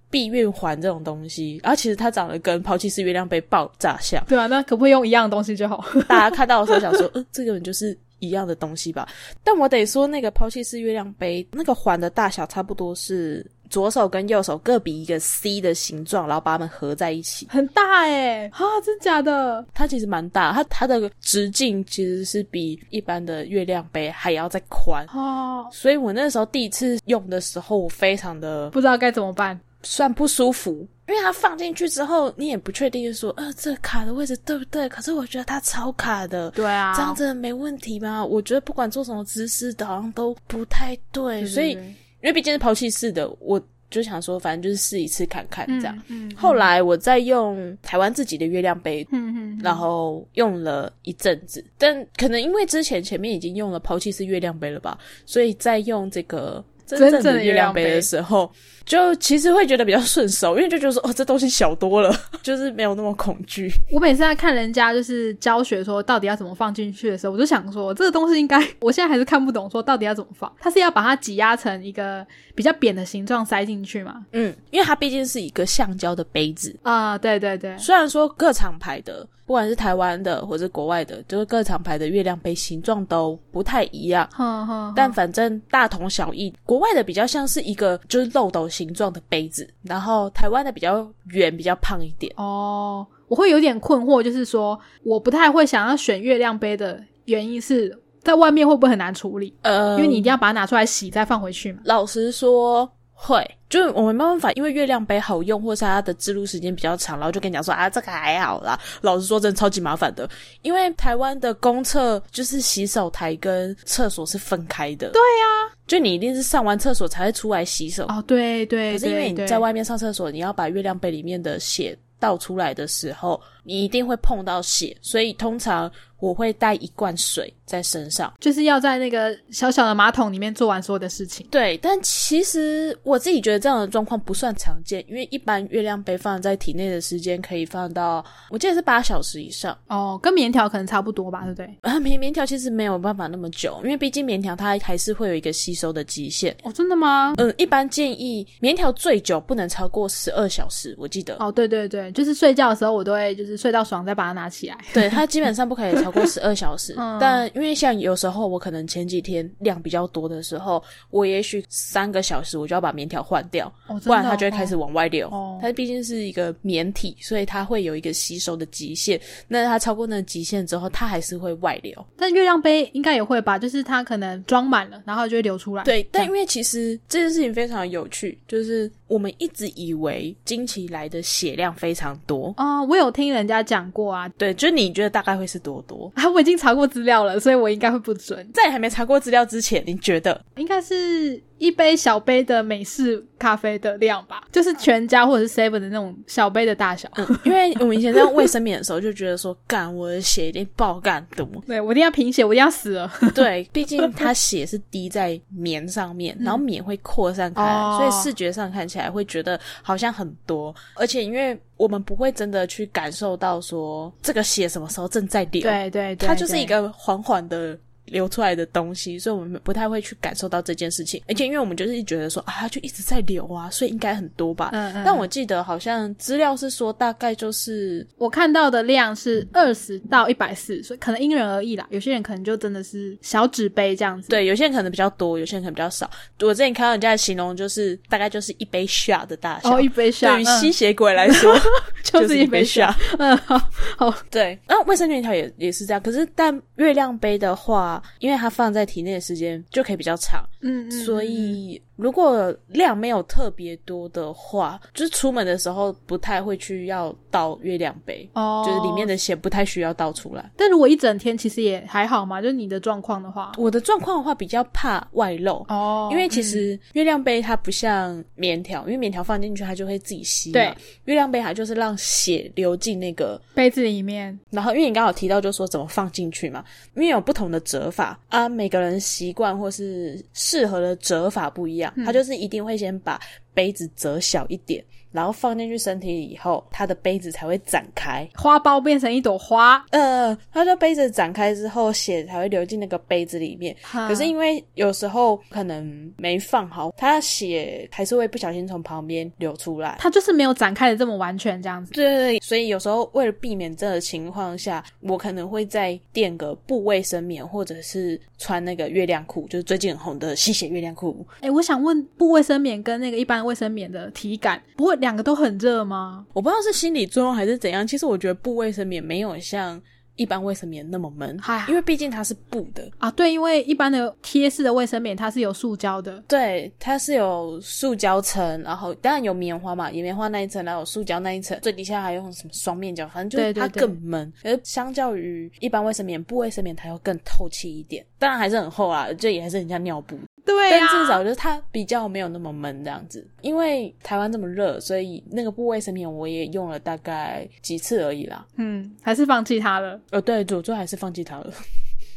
[0.09, 5.83] 避孕环这种东西，然后其实它长得跟抛弃式月亮杯爆炸像，对啊，那可不可以用一样的东西就好？
[6.07, 9.07] 大家看到的时候想说， 呃，这个人就是一样的东西吧？
[9.43, 17.47] 但我得说，那个抛弃式月亮杯那个环的大小差不多是左手跟右手各比一个 C 的形状，然后把它们合在一起。
[17.49, 19.63] 很大哎，啊，真假的？
[19.73, 25.05] 它其实蛮大，它它的直径其实是比一般的月亮杯还要再宽。
[25.13, 29.59] 哦，所以我那时候第一次用的时候，我非常的不知道该怎么办。
[29.81, 34.87] 算不舒服，因为它放进去之后，你也不确定说，呃，这卡的位置对不对？
[34.89, 38.23] 可是我觉得它超卡的，对啊，这样真的没问题吗？
[38.25, 41.41] 我觉得不管做什么姿势的，好像都不太对。
[41.41, 45.97] 对所以，因为毕竟是抛弃式的，我就想说，反正就是试一次看看这样。
[46.09, 58.51] 嗯，后来我再用台湾自己的月亮杯，嗯嗯，然后用了一阵子，但可能因为之前前面已经用了抛弃式月亮杯了吧，所以在用这个真正的月亮杯的时候，
[58.89, 63.71] 就其实会觉得比较顺手，因为就觉得说哦，这东西小多了， 就是没有那么恐惧。
[63.91, 70.51] 我每次在看人家就是教学说到底要怎么放进去的时候，我就想说这个东西应该，我现在还是看不懂，说到底要怎么放？
[70.59, 72.25] 它是要把它挤压成一个
[72.55, 74.25] 比较扁的形状塞进去嘛？
[74.31, 84.27] 嗯，因为它毕竟是一个橡胶的杯子，啊、对对对，虽然说各厂牌的，不管是台湾的或者国外的，就是各厂牌的月亮杯形状都不太一样。
[84.33, 92.33] 哼哼，但反正大同小异，国外的比较像是一个就是漏斗形状的杯子，然后台湾的比较圆、比较胖一点。
[92.37, 99.53] 哦，我会有点困惑，就是说我不太会想要选月亮杯的原因是在外面会不会很难处理？
[99.63, 101.81] 呃，因为你一定要把它拿出来洗，再放回去嘛。
[101.83, 102.89] 老实说。
[103.21, 108.79] 会，就是我们没办法，因为月亮杯好用，或是它的制录时间比较长，然后就跟你讲说啊，这个还好啦。
[109.01, 110.25] 老实说，真的超级麻烦的，
[110.61, 115.09] 因为台湾的公厕就是洗手台跟厕所是分开的。
[115.09, 118.05] 对呀，就你一定是上完厕所才会出来洗手。
[118.07, 118.93] 哦，对对。
[118.93, 125.89] 可是因为你在外面上厕所，你要把月亮杯里面的血倒出来的时候，你一定会碰到血，所以通常。
[126.21, 131.47] 我会带一罐水在身上，就是要在那个小小的马桶里面做完所有的事情。
[131.49, 139.77] 对，但其实我自己觉得这样的状况不算常见，因为一般月亮杯放在体内的时间可以放到，我记得是八小时以上。
[139.87, 141.73] 哦，跟棉条可能差不多吧，对不对？
[141.83, 146.53] 啊，棉棉条其实没有办法那么久，因为毕竟棉条它还是会有一个吸收的极限。
[146.63, 147.33] 哦，真的吗？
[147.37, 151.37] 嗯，一般建议棉条最久不能超过十二小时，我记得。
[151.39, 154.77] 哦，对对对，就是睡觉的时候我都会就是睡到爽再把它拿起来。
[154.93, 156.95] 对，它基本上不可以超过十二小时。
[157.19, 163.71] 但因为像有时候我可能前几天量比较多的时候，我也许三个小时我就要把棉条换掉，
[164.03, 165.29] 不然它就会开始往外流。
[165.61, 169.19] 它毕竟是一个棉体，所以它会有一个吸收的极限。
[169.47, 172.05] 那它超过那个极限之后，它还是会外流。
[172.17, 173.59] 但月亮杯应该也会吧？
[173.59, 175.83] 就是它可能装满了，然后就会流出来。
[175.83, 182.81] 对，但因为其实这件事情非常有趣，就是我们一直以为经期来的血量非常多啊。
[182.83, 186.29] 我有听人家讲过啊，对，就是你觉得大概会是多多 啊？
[186.29, 186.69] 我已经查。
[186.69, 188.49] 过资料了，所以我应该会不准。
[188.53, 191.43] 在还没查过资料之前，你觉得应该是？
[191.59, 197.07] 一杯小杯的美式咖啡的量吧，就是全家或者是 seven 的那种小杯的大小。
[197.43, 203.11] 因为我们以前在用卫生棉的时候，就觉得说，干我的血一定爆干多， 对我一定要贫血，我一定要死了。
[203.35, 207.61] 对，毕竟它血是滴在棉上面，然后棉会扩散开，
[207.97, 210.73] 所以视觉上看起来会觉得好像很多。
[210.95, 217.77] 而且因为我们不会真的去感受到说这个血什么时候正在流，对对对，它就是一个缓缓的。
[218.09, 221.21] 流出来的东西，所以我们不太会去感受到这件事情。
[221.27, 224.69] 而且，因为我们就是觉得说啊，就一直在流啊，所以应该很多吧。
[224.73, 225.03] 嗯嗯。
[225.05, 231.87] 但我记得好像资料是说，大概就是我看到的量是二十到一百四，所以可能因人而异啦。
[231.89, 234.29] 有些人可能就真的是小纸杯这样子。
[234.29, 236.09] 对，有些人可能比较多，有些人可能比较少。
[236.41, 239.75] 我之前看到人家的形容，就是大概就是一杯 shot 的大小。
[239.75, 240.33] 哦，一杯 shot。
[240.33, 241.55] 对于吸血鬼来说，
[242.03, 242.95] 就是一杯 shot。
[243.17, 243.59] 嗯，好，
[243.97, 244.15] 好。
[244.29, 246.01] 对，那卫生棉条也也是这样。
[246.01, 247.98] 可是，但月亮杯的话。
[248.19, 251.81] 因为它放在体内的时间就可以比较长，嗯，所以。
[251.99, 260.49] 如果量没有特别多的话，就是出门的时候不太会去要倒月亮杯，哦，就是里面的血不太需要倒出来。
[260.55, 274.39] 但如果一整天其实也还好嘛，就是你的状况的话，我的状况的话比较怕外漏哦，因为其实月亮杯它不像棉条，因为棉条放进去它就会自己吸，对，月亮杯它就是让血流进那个杯子里面。
[274.51, 276.63] 然后因为你刚好提到就说怎么放进去嘛，
[276.95, 281.93] 因为有不同的折法啊，每个人习惯或是适合的折法不一样。
[282.03, 283.19] 他就是一定会先把
[283.53, 284.83] 杯子折小一点。
[285.11, 289.83] 然后放进去身体里以后，它的杯子才会展开，花苞变成一朵花。
[289.89, 293.75] 呃，它的杯子展开之后，血才会流进那个杯子里面。
[293.91, 299.95] 可是因为有时候可能没放好，它血还是会不小心从旁边流出来。
[299.99, 301.91] 它就是没有展开的这么完全这样子。
[301.93, 311.25] 对对对，所以有时候为了避免这个情况下，我可能会再垫个布卫生棉，或者是穿那个月亮裤，就是最近很红的吸血月亮裤。
[311.41, 314.98] 哎，我想问，布卫生棉跟那个一般卫生棉的体感不会？
[314.99, 316.25] 两个都很热吗？
[316.33, 317.85] 我不知道是心理作用还是怎样。
[317.85, 319.81] 其实我觉得布卫生棉没有像
[320.15, 323.09] 一般卫生棉那么闷，因为毕竟它是布的啊。
[323.11, 334.31] 对，因为一般的贴式的卫生棉它是有塑胶的，对，它是有塑胶层，然后当然有棉花嘛，有棉花那一层，然后有塑胶那一层，最底下还用什么双面胶，反正就是它更闷。
[334.43, 340.19] 而相较于一般卫生棉，布卫生棉它要更透气一点，当然还是很厚啊，这也还是很像尿布。
[340.49, 343.25] 对，但至少就是它比较没有那么闷这样子。
[343.41, 348.43] 因为台湾这么热，所以那个部卫生棉我也用了大概几次而已啦。
[348.55, 349.99] 嗯，还是放弃它了。
[350.09, 351.53] 呃，对，最后还是放弃它了。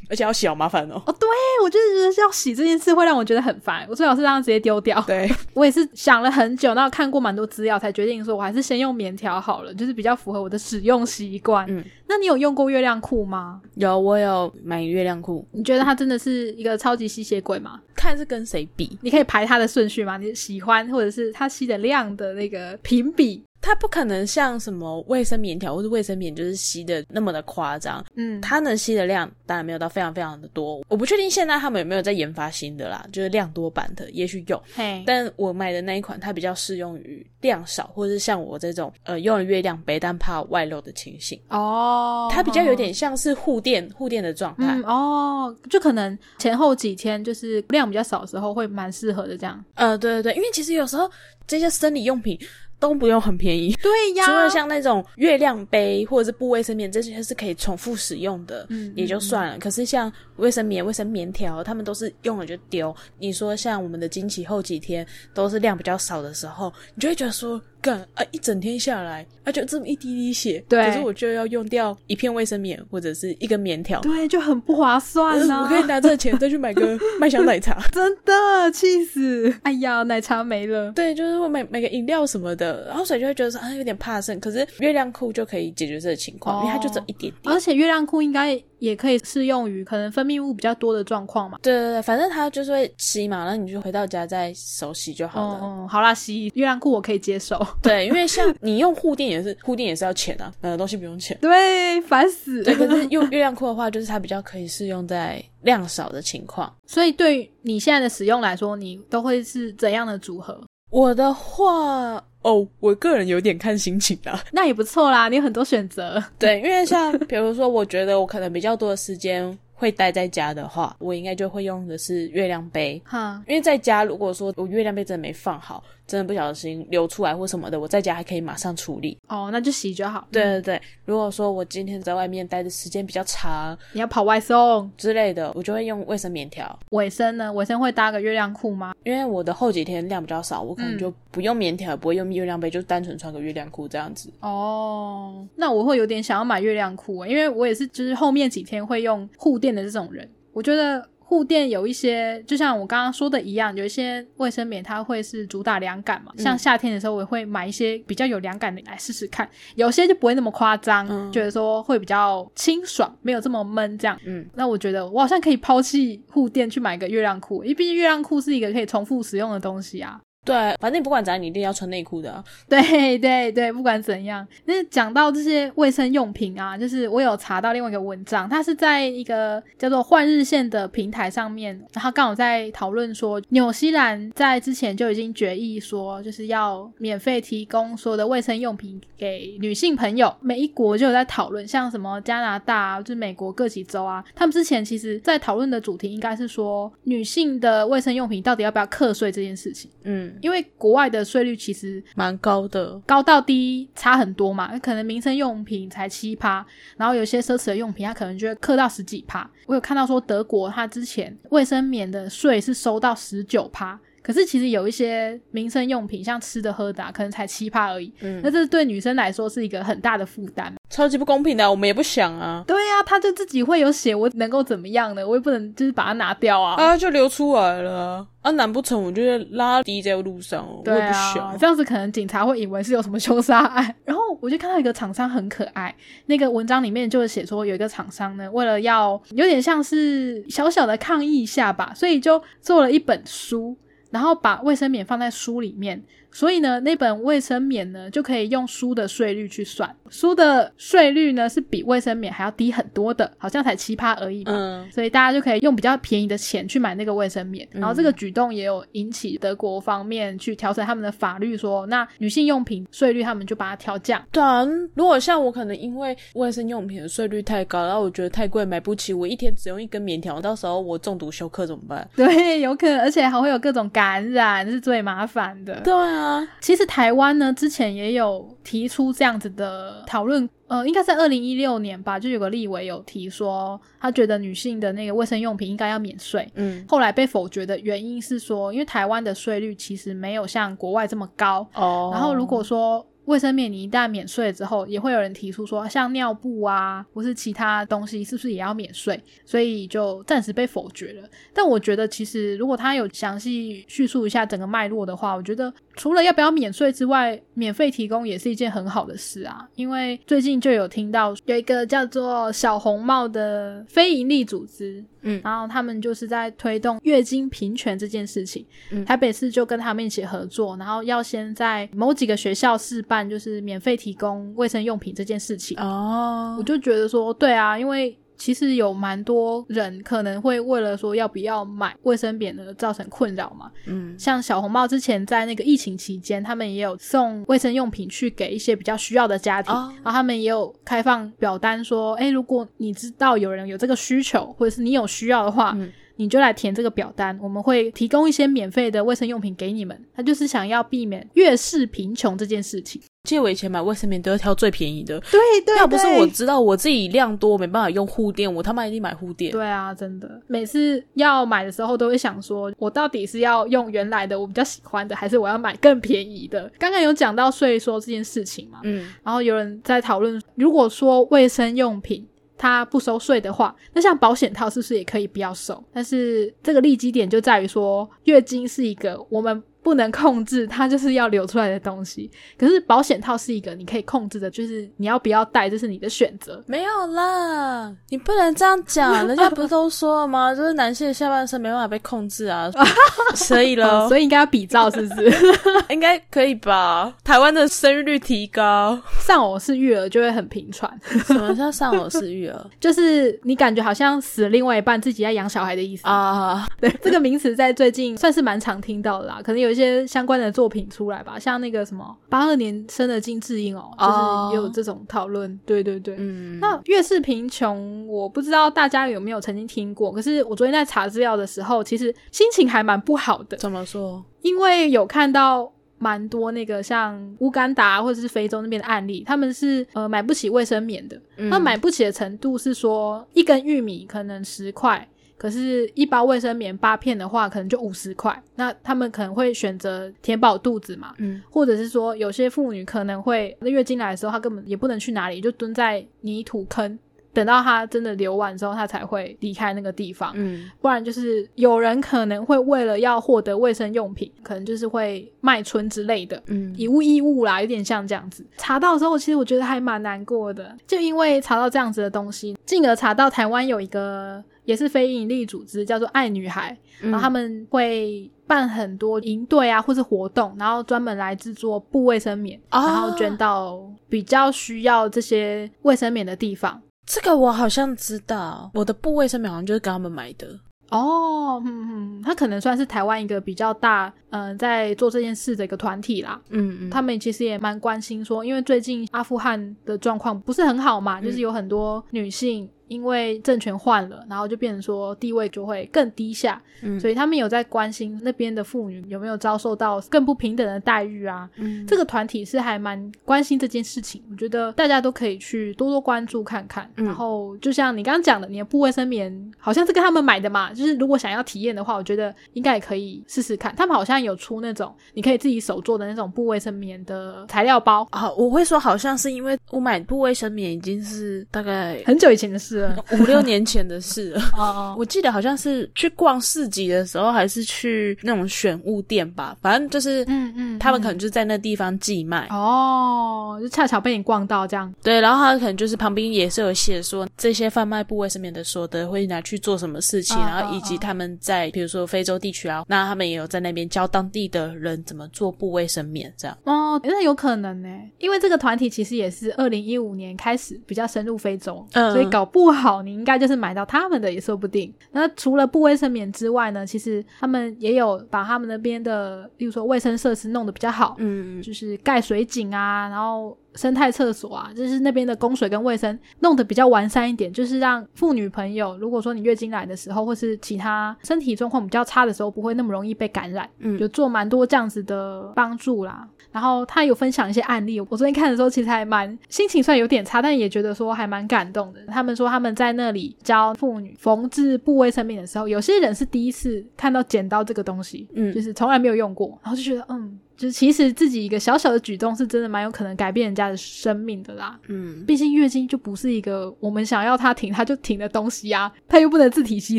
[0.08, 1.02] 而且要洗好麻烦哦。
[1.06, 1.28] 哦，对，
[1.62, 3.86] 我就是觉得要洗这件事会让我觉得很烦。
[3.88, 5.02] 我最好是让它直接丢掉。
[5.06, 11.66] 对， 我也是想了很久，然后看过蛮多资料，才决定说我还是先用棉条好了，就是比较符合我的使用习惯。
[11.68, 13.60] 嗯，那你有用过月亮裤吗？
[13.74, 15.46] 有，我有买月亮裤。
[15.52, 17.80] 你觉得它真的是一个超级吸血鬼吗？
[17.94, 18.98] 看是跟谁比？
[19.00, 20.16] 你可以排它的顺序吗？
[20.16, 23.44] 你喜欢或者是它吸的量的那个评比？
[23.62, 30.84] 它不可能像什么卫生棉条或者卫生棉就是吸的那么的夸张，嗯，它能吸的量当然没有到非常非常的多。
[30.88, 34.60] 我不确定现在他们有没有在研发新的啦，就是量多版的，也许有。
[34.74, 41.40] 嘿，但我买的那一款，它比较适用于量少，或者是像我这种呃用了月亮杯但怕外漏的情形。
[41.48, 44.74] 哦，它比较有点像是护垫护垫的状态。
[44.74, 49.64] 嗯哦，就可能前后几天就是量比较少的时候会蛮适合的这样。
[49.74, 51.08] 呃，对对对，因为其实有时候
[51.46, 52.36] 这些生理用品
[52.82, 53.72] 都不用很便宜。
[53.80, 59.58] 对呀除了像那种月亮杯或者是布卫生棉这些是可以重复使用的，嗯也就算了。
[59.58, 62.92] 可是像卫生棉、卫生棉条，他们都是用了就丢。
[63.20, 74.00] 你说像我们的经期后几天都是量比较少的时候，你就会觉得说，干啊，一整天下来啊，就这么一滴滴血，对可是我就要用掉一片卫生棉或者是一根棉条。
[74.00, 77.76] 对，就很不划算啊我可以拿这个钱再去买个 麦香奶茶。
[77.92, 79.52] 真的气死！
[79.64, 80.92] 哎呀，奶茶没了。
[80.92, 87.52] 对，就是会买买个饮料什么的，然后所以就会觉得说啊有点怕剩，可是月亮裤就可以解决这个情况，因为它就只有一点点。
[87.52, 91.56] 而且月亮裤应该也可以适用于可能分泌物比较多的状况嘛。
[91.62, 95.60] 对对对，反正它就是会吸嘛，然后你就回到家再手洗就好了。
[95.62, 97.64] 嗯、好啦，洗月亮裤我可以接受。
[97.80, 101.38] 对，因为像你用护垫也是护垫也是要钱啊，买的东西不用钱。
[101.40, 102.60] 对，烦死。
[102.64, 106.74] 对，可是用月亮裤的话，就是它比较可以适用在量少的情况。
[106.88, 110.60] 所以对于你现在的使用来说，你都会是怎样的组合？
[110.92, 114.38] 我的话，哦，我个人有点看心情的。
[114.52, 116.22] 那也不错啦，你有很多选择。
[116.38, 123.00] 对，因为像比如说，我觉得我可能比较多的时间会待在家的话，我应该就会用的是月亮杯。
[123.06, 125.82] 哈，因为在家，如果说我月亮杯真的没放好，
[126.12, 129.16] 真的不小心流出来或什么的，我在家还可以马上处理。
[129.28, 130.28] 哦，那就洗就好。
[130.30, 136.78] 对对对，如果说我今天在外面待的时间比较长你要跑外送，之类的，我就会用卫生棉条。
[136.90, 137.50] 尾生呢？
[137.54, 138.92] 尾生会搭个月亮裤吗？
[139.04, 144.30] 因为我的后几天量比较少，我可能嗯就不用棉条，也不会用月亮杯，就单纯穿个月亮裤这样子。
[144.40, 150.28] 哦，那我会有点想要买月亮裤欸，因为我也是，就是后面几天会用护垫的这种人。
[150.52, 151.02] 我觉得
[151.32, 164.14] 护垫有一些，就像我刚刚说的一样，有一些卫生棉它会是主打凉感嘛，像夏天的时候，我也会买一些比较有凉感的来试试看，有些就不会那么夸张，嗯觉得说会比较清爽，没有这么闷这样。
[164.26, 170.20] 嗯，那我觉得我好像可以抛弃护垫去买个月亮裤，因为毕竟月亮裤是一个可以重复使用的东西啊。
[170.44, 172.44] 对，反正你不管怎样，你一定要穿内裤的、啊。
[172.68, 190.34] 对对对，不管怎样，那讲到这些卫生用品啊，就是我有查到另外一个文章，它是在一个叫做换日线的平台上面，然后刚好在讨论说，纽西兰在之前就已经决议说，就是要免费提供所有的卫生用品给女性朋友。
[190.40, 203.00] 每一国就有在讨论，像什么加拿大啊，就是美国各几州啊，他们之前其实在讨论的主题应该是说，女性的卫生用品到底要不要课税这件事情，嗯，因为国外的税率其实蛮高的。
[203.06, 206.64] 高到低差很多嘛，可能民生用品才七趴，
[206.96, 209.48] 然后有些奢侈的用品它可能就会克到十几趴。
[209.66, 213.98] 我有看到说德国它之前卫生棉的税是收到十九趴。
[214.22, 218.12] 可是其实有一些民生用品，像吃的喝的、啊，可能才七趴而已。
[218.20, 220.72] 嗯那这对女生来说是一个很大的负担。
[220.88, 222.62] 超级不公平的，我们也不想啊。
[222.66, 225.26] 对呀、他就自己会有写，我能够怎么样呢？
[225.26, 226.74] 我也不能就是把它拿掉啊。
[226.76, 228.50] 啊，就流出来了啊！
[228.52, 230.66] 难不成我就拉低在路上？
[230.68, 231.58] 我对也不啊，想。
[231.58, 233.94] 这样子可能警察会以为是有什么凶杀案。
[234.04, 235.94] 然后我就看到一个厂商很可爱，
[236.26, 243.74] 那个文章里面就是写说有一个厂商呢，为了要有点像是小小的抗议一下吧，所以就做了一本书，
[244.12, 246.04] 然后把卫生棉放在书里面。
[246.32, 254.52] 所以呢，那本卫生棉呢就可以用书的税率去算，书的税率呢是比卫生棉还要低很多的，好像才七趴而已吧。
[254.54, 264.22] 嗯，所以大家就可以用比较便宜的钱去买那个卫生棉，然后这个举动也有引起德国方面去调整他们的法律说那女性用品税率他们就把它调降。
[264.32, 264.64] 对啊，
[264.94, 272.08] 如果像我可能因为卫生用品的税率太高，然后我觉得太贵买不起，我一天只用一根棉条，到时候我中毒休克怎么办？
[272.16, 275.80] 对，有可能，而且还会有各种感染，是最麻烦的。
[275.80, 276.21] 对啊，
[276.60, 286.48] 其实台湾呢，之前也有提出这样子的讨论，呃，应该在二零一六年吧，就有个立委有提说，他觉得女性的那个卫生用品应该要免税。
[286.54, 299.20] 嗯，后来被否决的原因是说，因为台湾的税率其实没有像国外这么高，哦，然后如果说卫生棉你一旦免税之后，也会有人提出说，像尿布啊，或是其他东西，是不是也要免税？
[299.44, 301.28] 所以就暂时被否决了。
[301.54, 309.68] 但我觉得，其实如果他有详细叙述一下整个脉络的话，我觉得除了要不要免税之外，免费提供也是一件很好的事啊。
[309.76, 318.64] 因为最近就有听到有一个叫做小红帽的非营利组织，嗯然后他们就是在推动月经平权这件事情。
[318.90, 325.78] 嗯台北市就跟他们一起合作，然后要先在某几个学校试办，就是免费提供卫生用品这件事情。
[325.78, 333.70] 哦我就觉得说，对啊，因为其实有蛮多人可能会为了说要不要买卫生棉而造成困扰嘛。
[333.86, 345.72] 嗯像小红帽之前在那个疫情期间，他们也有送卫生用品去给一些比较需要的家庭，哦然后他们也有开放表单说，哎，如果你知道有人有这个需求，或者是你有需要的话。
[345.76, 349.98] 嗯你就来填这个表单，我们会提供一些免费的卫生用品给你们。
[350.14, 353.00] 他就是想要避免越是贫穷这件事情。
[353.24, 359.52] 记得我以前买卫生棉都要挑最便宜的，对对要不是我知道我自己量多没办法用护垫，我他妈一定买护垫。
[359.52, 366.68] 对啊，真的，每次要买的时候都会想说，我到底是要用原来的我比较喜欢的，还是我要买更便宜的？
[366.80, 372.26] 刚刚有讲到税收这件事情嘛，嗯然后有人在讨论，如果说卫生用品
[372.58, 375.80] 它不收税的话，那像保险套是不是也可以不要收？
[375.92, 382.30] 但是这个利基点就在于说，月经是一个我们不能控制，它就是要流出来的东西。
[382.58, 386.62] 可是保险套是一个你可以控制的，就是你要不要戴，这是你的选择。
[386.66, 390.54] 没有啦，你不能这样讲，人家不是都说了吗？
[390.56, 392.70] 就是男性的下半身没办法被控制啊，
[393.34, 395.32] 所以哦咯，所以应该要比照，是不是？
[395.90, 397.12] 应该可以吧？
[397.24, 400.90] 台湾的生育率提高，丧偶式育儿就会很频传，
[401.26, 406.02] 什么叫上偶式育儿就是你感觉好像死了另外一半，自己在养小孩的意思。
[406.06, 406.66] 啊？
[406.80, 415.58] 对，这个名词在最近算是蛮常听到的啦，可能有一些相关的作品出来吧，像那个什么八二年生的金智英哦，哦就是也有这种讨论。
[415.66, 416.14] 对对对。
[416.18, 420.12] 嗯，那越是贫穷，我不知道大家有没有曾经听过。
[420.12, 424.24] 可是我昨天在查资料的时候，其实心情还蛮不好的，怎么说？
[424.42, 435.08] 因为有看到蛮多那个像乌干达或者是非洲那边的案例，他们是呃买不起卫生棉的，嗯他买不起的程度是说一根玉米可能十块。
[435.42, 438.40] 可是，一包卫生棉八片的话，可能就五十块。
[438.54, 446.96] 那他们可能会选择填饱肚子嘛，嗯或者是说，有些妇女可能会那月经来的时候，她根本也不能去哪里，就蹲在泥土坑，
[447.32, 450.32] 等到他真的流完之后，他才会离开那个地方。
[450.34, 456.42] 嗯不然就是有人可能会为了要获得卫生用品，可能就是会卖春之类的。
[456.46, 458.44] 嗯以物易物啦，有点像这样子。
[458.58, 476.80] 查到之后，其实我觉得还蛮难过的，就因为查到这样子的东西，进而查到台湾有一个也是非营利组织，叫做爱女孩，嗯然后他们会办很多营队啊，或是活动，然后专门来制作布卫生棉，哦然后捐到比较需要这些卫生棉的地方。
[477.06, 480.48] 这个我好像知道，我的部卫生棉好像就是跟他们买的。
[480.90, 486.38] 哦，嗯嗯，他可能算是台湾一个比较大，嗯、在做这件事的一个团体啦。
[486.50, 501.48] 嗯嗯，他们其实也蛮关心说，因为最近阿富汗的状况不是很好嘛，就是有很多女性因为政权换了，然后就变成说地位就会更低下，嗯所以他们有在关心那边的妇女有没有遭受到更不平等的待遇啊。
[501.56, 506.88] 嗯这个团体是还蛮关心这件事情，我觉得大家都可以去多多关注看看。
[506.96, 513.74] 嗯然后就像你刚刚讲的，你的布卫生棉好像是跟他们买的嘛，就是如果想要体验的话，我觉得应该也可以试试看。
[513.74, 522.81] 他们好像有出那种你可以自己手做的那种布卫生棉的材料包，啊，我会说好像是因为我买布卫生棉已经是大概很久以前的事了。
[523.12, 524.40] 五六年前的事了。
[524.56, 532.46] 哦哦，我记得好像是去逛市集的时候，还是去那种选物店吧，反正就是，嗯嗯，他们可能就在那地方寄卖。
[532.50, 534.92] 哦，就恰巧被你逛到这样。
[535.02, 546.56] 对，然后他可能就是旁边也是有写说这些贩卖布卫生棉的所得会拿去做什么事情，嗯然后以及他们在比如说非洲地区啊，那他们也有在那边教当地的人怎么做布卫生棉，这样。
[546.64, 554.92] 哦，那有可能呢，因为这个团体其实也是二零一五年开始比较深入非洲，嗯所以搞不好你应该就是买到他们的也说不定。
[555.12, 573.68] 那除了不卫生棉之外呢，其实他们也有把他们那边的，例如说卫生设施弄得比较好，嗯就是盖水井啊，然后生态厕所啊，就是那边的供水跟卫生弄得比较完善一点，就是让妇女朋友，如果说你月经来的时候，或是其他身体状况比较差的时候，不会那么容易被感染。
[573.78, 576.26] 嗯就做蛮多这样子的帮助啦。
[576.50, 582.00] 然后他有分享一些案例，我昨天看的时候其实还蛮心情虽然有点差，但也觉得说还蛮感动的。
[582.08, 594.78] 他们说他们在那里教妇女缝制部位生棉的时候，有些人是第一次看到剪刀这个东西，嗯就是从来没有用过，然后就觉得嗯，就是其实自己一个小小的举动，是真的蛮有可能改变人家的生命的啦。
[594.86, 599.98] 嗯，毕竟月经就不是一个我们想要它停它就停的东西啊，它又不能自体吸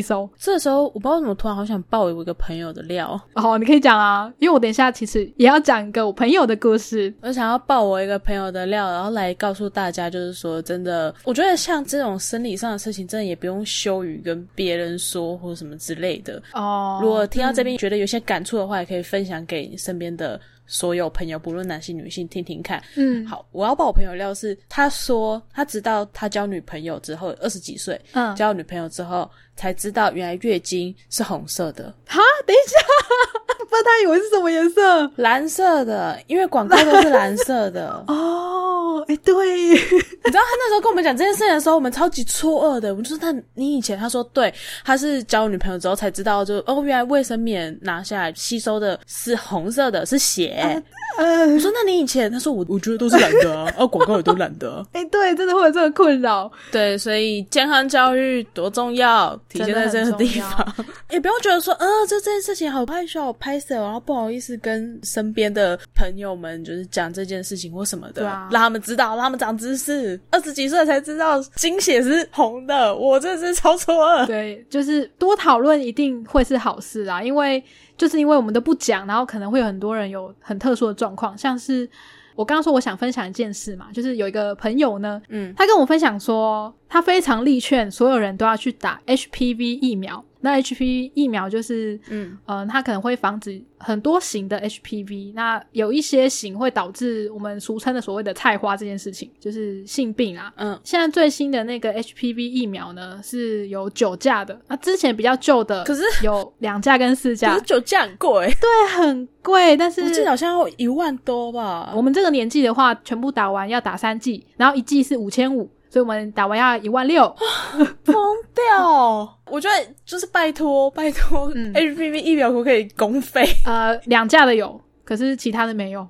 [0.00, 0.26] 收。
[0.38, 7.12] 这时候我不知道为什么突然好想爆我一个朋友的料，哦，你可以讲啊，因为我等一下其实也要讲一个我朋友的故事。
[7.20, 16.42] 我想要爆我一个朋友的料，然后来告诉大家，就是说真的，我觉得像这种生理上的事情，真的也不用羞于跟别人说或者什么之类的。
[16.54, 22.82] 哦，如果听到这边觉得有些感触的话，也可以分享给你身边的所有朋友，不论男性女性，听听看。
[22.96, 32.76] 嗯好，我要爆我朋友料是，他说他直到他交女朋友之后，二十几岁嗯，交女朋友之后，才知道原来月经是红色的、哈，等一下，
[33.58, 35.10] 不知道他以为是什么颜色？
[35.16, 38.04] 蓝色的，因为广告都是蓝色的。
[38.08, 39.34] 哦，哎，对，
[39.70, 42.90] 你知道他那时候跟我们讲这件事情的时候，我们超级错愕的。
[42.90, 44.52] 我们说：“那你以前？”他说：“对，
[44.84, 50.53] 他是交女朋友之后才知道就，哦，原来卫生棉拿下来吸收的是红色的，是血。
[50.54, 50.80] yeah.
[51.16, 54.86] 嗯我，说：“那你以前？”他说：“我我觉得都是懒得啊，啊，广告也都懒得啊。
[54.92, 56.50] 哎，对，真的会有这个困扰。
[56.72, 60.74] 对，所以健康教育多重要，体现在这个地方。
[61.10, 70.18] 也不用觉得说，呃，这这件事情好害羞、好拍摄，然后不好意思跟身边的朋友们就是讲这件事情或什么的，对啊让他们知道，让他们长知识。
[70.30, 74.26] 二十几岁才知道经血是红的，我真的是超错愕。
[74.26, 77.62] 对，就是多讨论一定会是好事啊，因为
[77.96, 81.88] 就是因为我们都不讲，然后可能会有很多人有很特殊的状况，像是
[82.36, 90.24] 我刚刚说我想分享一件事嘛，就是有一个朋友呢，嗯，他跟我分享说，他非常力劝所有人都要去打 HPV 疫苗。
[90.44, 100.52] 那 HPV 疫苗就是，嗯嗯、它可能会防止很多型的 HPV，那有一些型会导致我们俗称的所谓的菜花这件事情，就是性病啊。
[100.56, 111.90] 嗯现在最新的那个 HPV 疫苗呢是有九价的，那之前比较旧的，可是有两价跟四价可价是，九价很贵，对，很贵，但是我记得好像要一万多吧。
[111.96, 117.24] 我们这个年纪的话，全部打完要打三剂，然后一剂是五千五，所以我们打完要一万六。
[118.02, 118.14] 疯
[118.52, 119.38] 掉！
[119.46, 123.46] 我觉得就是拜托拜托、嗯 HPV 疫苗可不可以公费？
[123.64, 126.04] 呃，两价的有，可是其他的没有。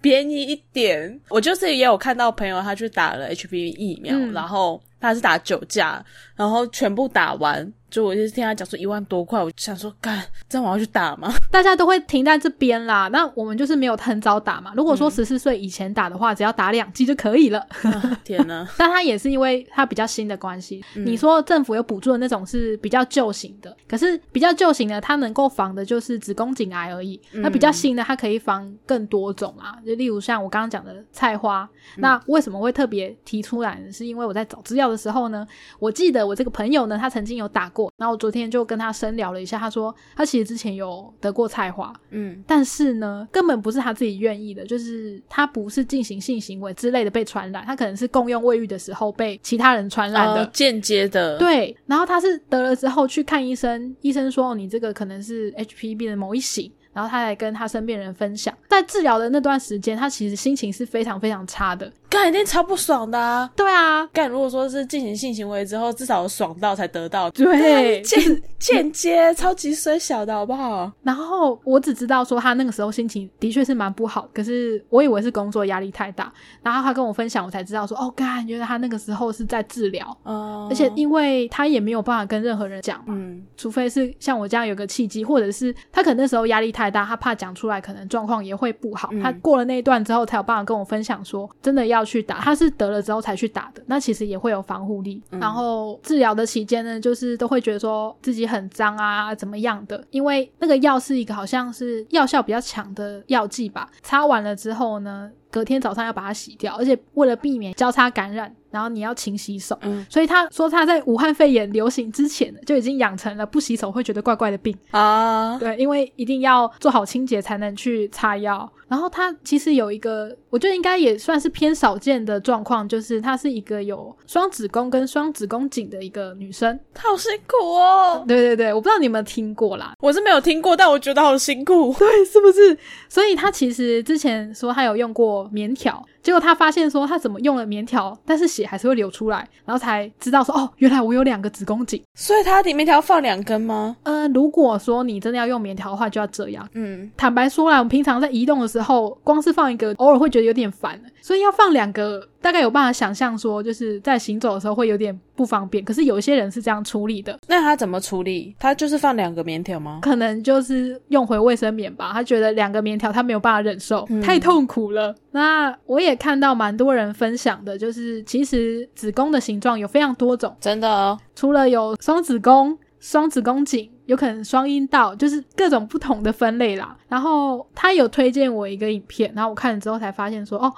[0.00, 1.20] 便宜一点。
[1.28, 6.00] 我就是也有看到朋友他去打了 HPV 疫苗，嗯然后他是打九价，
[6.36, 11.30] 然后全部打完，就我就听他讲说一万多块，我就想说，干，这样我要去打吗？
[11.52, 13.08] 大家都会停在这边啦。
[13.12, 14.72] 那我们就是没有很早打嘛。
[14.74, 17.58] 如果说嗯十四岁以前打的话，只要打两剂就可以了。
[17.82, 18.66] 啊天哪！
[18.78, 20.82] 但他也是因为他比较新的关系。
[20.96, 27.20] 嗯你说政府有补助的那种是比较旧型的，可是比较旧型的它能够防的就是子宫颈癌而已。
[27.32, 31.68] 嗯那比较新的它可以防更多种啊，就例如像我刚刚讲的菜花。
[31.96, 33.92] 嗯那为什么会特别提出来呢？
[33.92, 35.46] 是因为我在找资料的时候呢，
[35.78, 50.34] 我记得我这个朋友呢，他曾经有打过，然后我昨天就跟他深聊了一下，他说他其实之前有得过菜花，嗯但是呢，根本不是他自己愿意的，就是他不是进行性行为之类的被传染，他可能是共用卫浴的时候被其他人传染的。
[50.34, 61.90] 呃间接的，，对，然后他是得了之后去看医生，医生说、哦你这个可能是 HPV 的某一型，然后他来跟他身边人分享，在治疗的那段时间，他其实心情是非常非常差的。
[62.08, 63.50] 干一定超不爽的啊！
[63.56, 70.92] 对啊，干，如果说是进行性行为之后，至少有爽到才得到，对， 间间接超级衰小的好不好？
[71.02, 76.30] 然后我只知道说他那个时候心情的确是蛮不好，可是我以为是工作压力太大，
[76.62, 95.22] 然后他跟我分享，我才知道说哦，干，原来他那个时候是在治疗，嗯，而且因为他也没有办法跟任何人讲嘛，嗯除非是像我这样有个契机，或者是他可能那时候压力太大，他怕讲出来可能状况也会不好，嗯他过了那一段之后才有办法跟我分享说真的要去打，他是得了之后才去打的，那其实也会有防护力。
[95.30, 105.30] 嗯然后治疗的期间呢，就是都会觉得说自己很脏啊，怎么样的，因为那个药是一个好像是药效比较强的药剂吧，擦完了之后呢。
[105.52, 114.76] 隔天早上要把它洗掉，而且为了避免交叉感染，然后你要勤洗手，嗯所以他说他在武汉肺炎流行之前就已经养成了不洗手会觉得怪怪的病。
[114.90, 118.68] 啊，对，因为一定要做好清洁才能去擦药。
[118.88, 126.78] 然后他其实有一个，我觉得应该也算是偏少见的状况，就是她是一个有双子宫跟双子宫颈的一个女生。
[126.92, 128.22] 她好辛苦哦。
[128.28, 129.94] 对对对，我不知道你有没有听过啦。
[129.98, 131.94] 我是没有听过，但我觉得好辛苦。
[131.98, 132.76] 对，是不是？
[133.08, 142.02] 所以她其实之前说她有用过棉条，结果他发现说他怎么用了棉条，但是血还是会流出来，然后才知道说哦，原来我有两个子宫颈。
[142.14, 143.96] 所以他里面条放两根吗？
[144.04, 146.66] 呃，如果说你真的要用棉条的话，就要这样。
[146.74, 155.82] 嗯，坦白说啦，我们平常在移动的时候，光是放一个，偶尔会觉得有点烦，所以要放两个，大概有办法想象说，就是在行走的时候会有点不方便。
[155.84, 158.54] 可是有一些人是这样处理的，那他怎么处理？
[158.58, 160.00] 他就是放两个棉条吗？
[160.02, 162.10] 可能就是用回卫生棉吧。
[162.12, 165.14] 他觉得两个棉条他没有办法忍受，太痛苦了。
[165.30, 176.96] 那我也看到蛮多人分享的，就是其实子宫的形状有非常多种，真的哦，除了有双子宫、双子宫颈，有可能双阴道，就是各种不同的分类啦。
[177.08, 180.72] 然后他有推荐我一个影片，然后我看了之后才发现说，哦，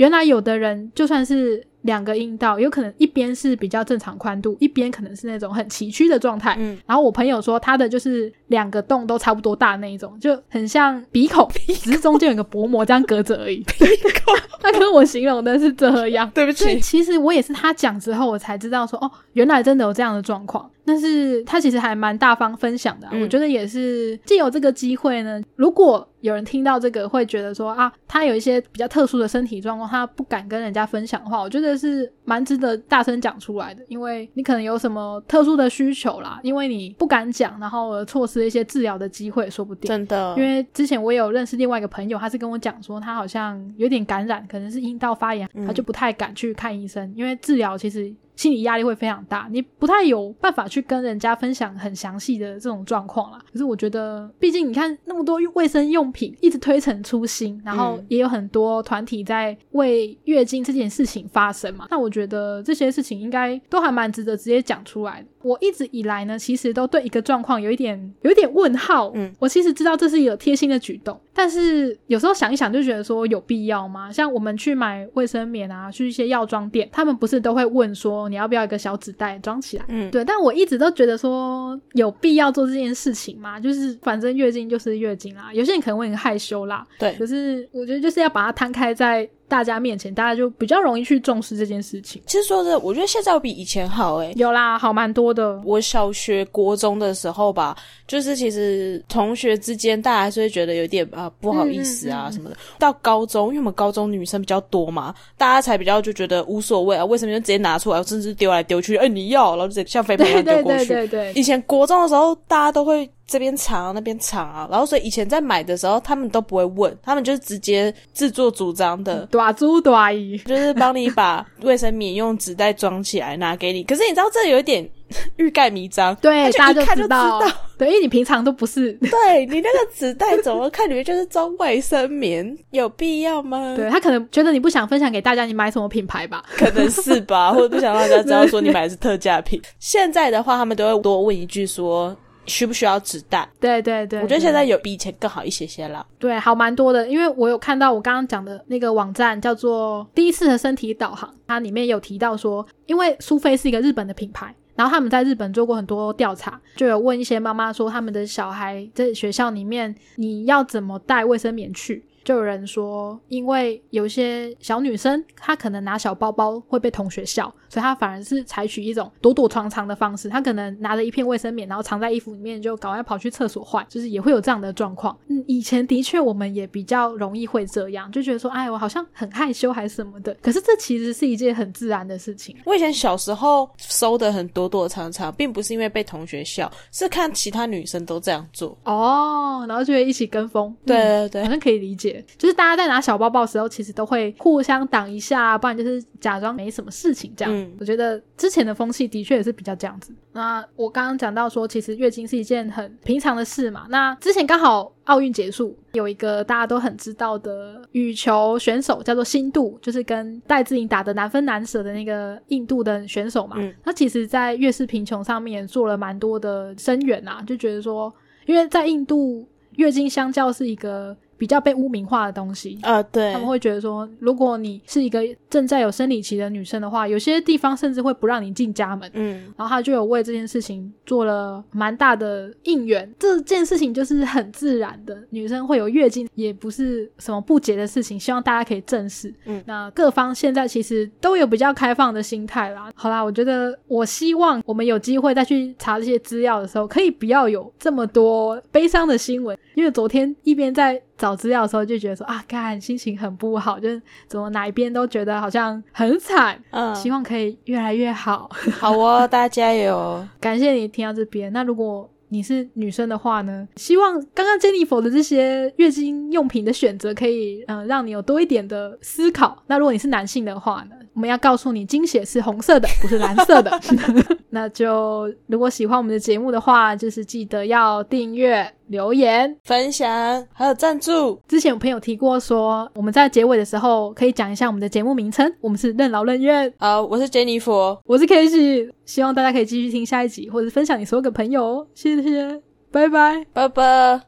[0.00, 6.56] 原来有的人就算是两个阴道，有可能一边是比较正常宽度，一边可能是那种很崎岖的状态。
[6.58, 11.46] 嗯，然后我朋友说他的就是两个洞都差不多大那一种，就很像鼻孔，
[11.82, 13.58] 只是中间有个薄膜这样隔着而已。
[13.78, 13.84] 鼻
[14.24, 16.30] 孔 他跟我形容的是这样。
[16.30, 20.70] 对不所以起，其实我也是他讲之后，我才知道说，哦，原来真的有这样的状况。
[20.84, 23.22] 但是他其实还蛮大方分享的啊、嗯。
[23.22, 39.88] 我觉得也是借由这个机会呢，如果有人听到这个会觉得说啊，他有一些比较特殊的身体状况，他不敢跟人家分享的话，我觉得是蛮值得大声讲出来的，因为你可能有什么特殊的需求啦，因为你不敢讲，然后而错失一些治疗的机会，说不定。
[39.88, 53.38] 真的，因为之前我有认识另外一个朋友，他是跟我讲说，他好像有点感染，可能是阴道发炎，嗯他就不太敢去看医生，因为治疗其实心理压力会非常大，你不太有办法去跟人家分享很详细的这种状况啦。
[53.52, 65.26] 可是我觉得，毕竟你看那么多卫生用品一直推陈出新，然后嗯也有很多团体在为月经这件事情发声嘛，那我觉得这些事情应该都还蛮值得直接讲出来的。
[65.42, 69.10] 我一直以来呢，其实都对一个状况有一点有一点问号。
[69.14, 74.10] 嗯，我其实知道这是一个贴心的举动，但是有时候想一想就觉得说有必要吗？
[74.10, 79.84] 像我们去买卫生棉啊，去一些药妆店，他们不是都会问说你要不要一个小纸袋装起来？
[79.88, 83.58] 嗯，对，但我一直都觉得说有必要做这件事情嘛？
[83.58, 92.22] 就是反正月经就是月经啦，有些人可能会很害羞啦，对，可是我觉得就是要把它摊开在大家面前，大家就比较容易去重视这件事情。
[92.26, 95.60] 其实说的，我觉得现在有比以前好诶、有啦，好蛮多的。
[95.64, 97.76] 我小学、国中的时候吧，
[98.06, 102.56] 就是其实同学之间，大家还是会觉得有点啊、不好意思啊什么的。
[102.78, 110.86] 到高中，因为我们高中女生比较多嘛，大家才比较就觉得无所谓啊，为什么就直接拿出来，甚至丢来丢去，哎、你要，然后就直接像飞盘一样丢过去。
[110.86, 123.84] 对对对，以前国中的时候，大家都会这边藏啊那边藏啊，然后所以以前在买的时候，他们都不会问，他们就是直接自作主张的， 短猪短姨，就是帮你把卫生棉用纸袋装起来拿给你。
[123.84, 124.90] 可是你知道这有一点
[125.36, 127.40] 欲盖弥彰，对，大家他就知道，
[127.78, 133.76] 对，因为你平常都不是，对你那个纸袋怎么看里面就是装卫生棉，有必要吗？
[133.76, 139.62] 对他可能觉得你不想分享给大家你买什么品牌吧，可能是吧，或者不想让大家知道说你买的是特价品。
[139.78, 142.16] 现在的话，他们都会多问一句说
[142.46, 143.48] 需不需要纸袋。
[143.60, 146.06] 对对对，我觉得现在有比以前更好一些些了。
[146.18, 154.54] 对好蛮多的，因为我有看到我刚刚讲的那个网站叫做第一次的身体导航，它里面有提到说，因为苏菲是一个日本的品牌。
[154.76, 162.02] 然后他们在日本做过很多调查，就有问一些妈妈说，他们的小孩在学校里面，你要怎么带卫生棉去？
[162.24, 170.28] 就有人说，因为有些小女生她可能拿小包包会被同学笑，所以她反而是采取一种躲躲藏藏的方式。
[170.28, 175.16] 她可能拿着一片卫生棉，然后藏在衣服里面，就赶快跑去厕所换，就是也会有这样的状况。
[175.28, 180.34] 嗯，以前的确我们也比较容易会这样，就觉得说，哎，我好像很害羞还是什么的。
[180.42, 182.56] 可是这其实是一件很自然的事情。
[182.64, 188.76] 我以前小时候收的很躲躲藏藏，并不是因为被同学笑，是看其他女生都这样做。
[188.84, 190.74] 哦，然后就会一起跟风。
[190.86, 197.54] 对嗯对对好像可以理解，就是大家在拿小包包的时候，其实都会互相挡一下，不然就是假装没什么事情这样。
[197.54, 200.12] 嗯我觉得之前的风气的确也是比较这样子。
[200.32, 203.86] 那我刚刚讲到说，其实月经是一件很平常的事嘛。
[203.90, 213.56] 那之前刚好奥运结束，有一个大家都很知道的羽球选手叫做新度，就是跟戴资颖打的难分难舍的那个印度的选手嘛。
[213.58, 218.12] 嗯他其实在月事贫穷上面做了蛮多的声援啊，就觉得说，
[218.46, 222.78] 因为在印度月经相较是一个比较被污名化的东西。
[222.82, 229.10] 呃，对他们会觉得说，如果你是一个正在有生理期的女生的话，有些地方甚至会不让你进家门。
[229.14, 233.10] 嗯，然后他就有为这件事情做了蛮大的应援。
[233.18, 239.32] 这件事情就是很自然的，女生会有月经，也不是什么不洁的事情，希望大家可以正视。
[239.46, 242.92] 嗯那各方现在其实都有比较开放的心态啦。
[242.94, 258.50] 好啦，我觉得我希望我们有机会再去查这些资料的时候，可以不要有这么多悲伤的新闻，因为昨天一边在找资料的时候就觉得说啊，看心情很不好，就是怎么哪一边都觉得好像很惨，嗯，希望可以越来越好。
[258.80, 260.26] 好哦，大家加油！
[260.40, 261.52] 感谢你听到这边。
[261.52, 263.68] 那如果你是女生的话呢？
[263.76, 269.62] 希望刚刚 Jennifer 的这些月经用品的选择可以，嗯、让你有多一点的思考。
[269.66, 270.96] 那如果你是男性的话呢？
[271.12, 273.70] 我们要告诉你，经血是红色的，不是蓝色的。
[274.50, 279.56] 那就如果喜欢我们的节目的话，就是记得要订阅、留言。
[279.64, 286.70] 分享还有赞助，之前有朋友提过说，我们在结尾的时候可以讲一下我们的节目名称，我们是任劳任怨。
[286.78, 291.86] 好，我是杰尼佛，我是 K 西，希望大家可以继续听下一集，或者分享你所有的朋友哦。
[291.94, 292.60] 谢谢，
[292.90, 293.46] 拜拜。
[293.52, 294.20] 拜拜。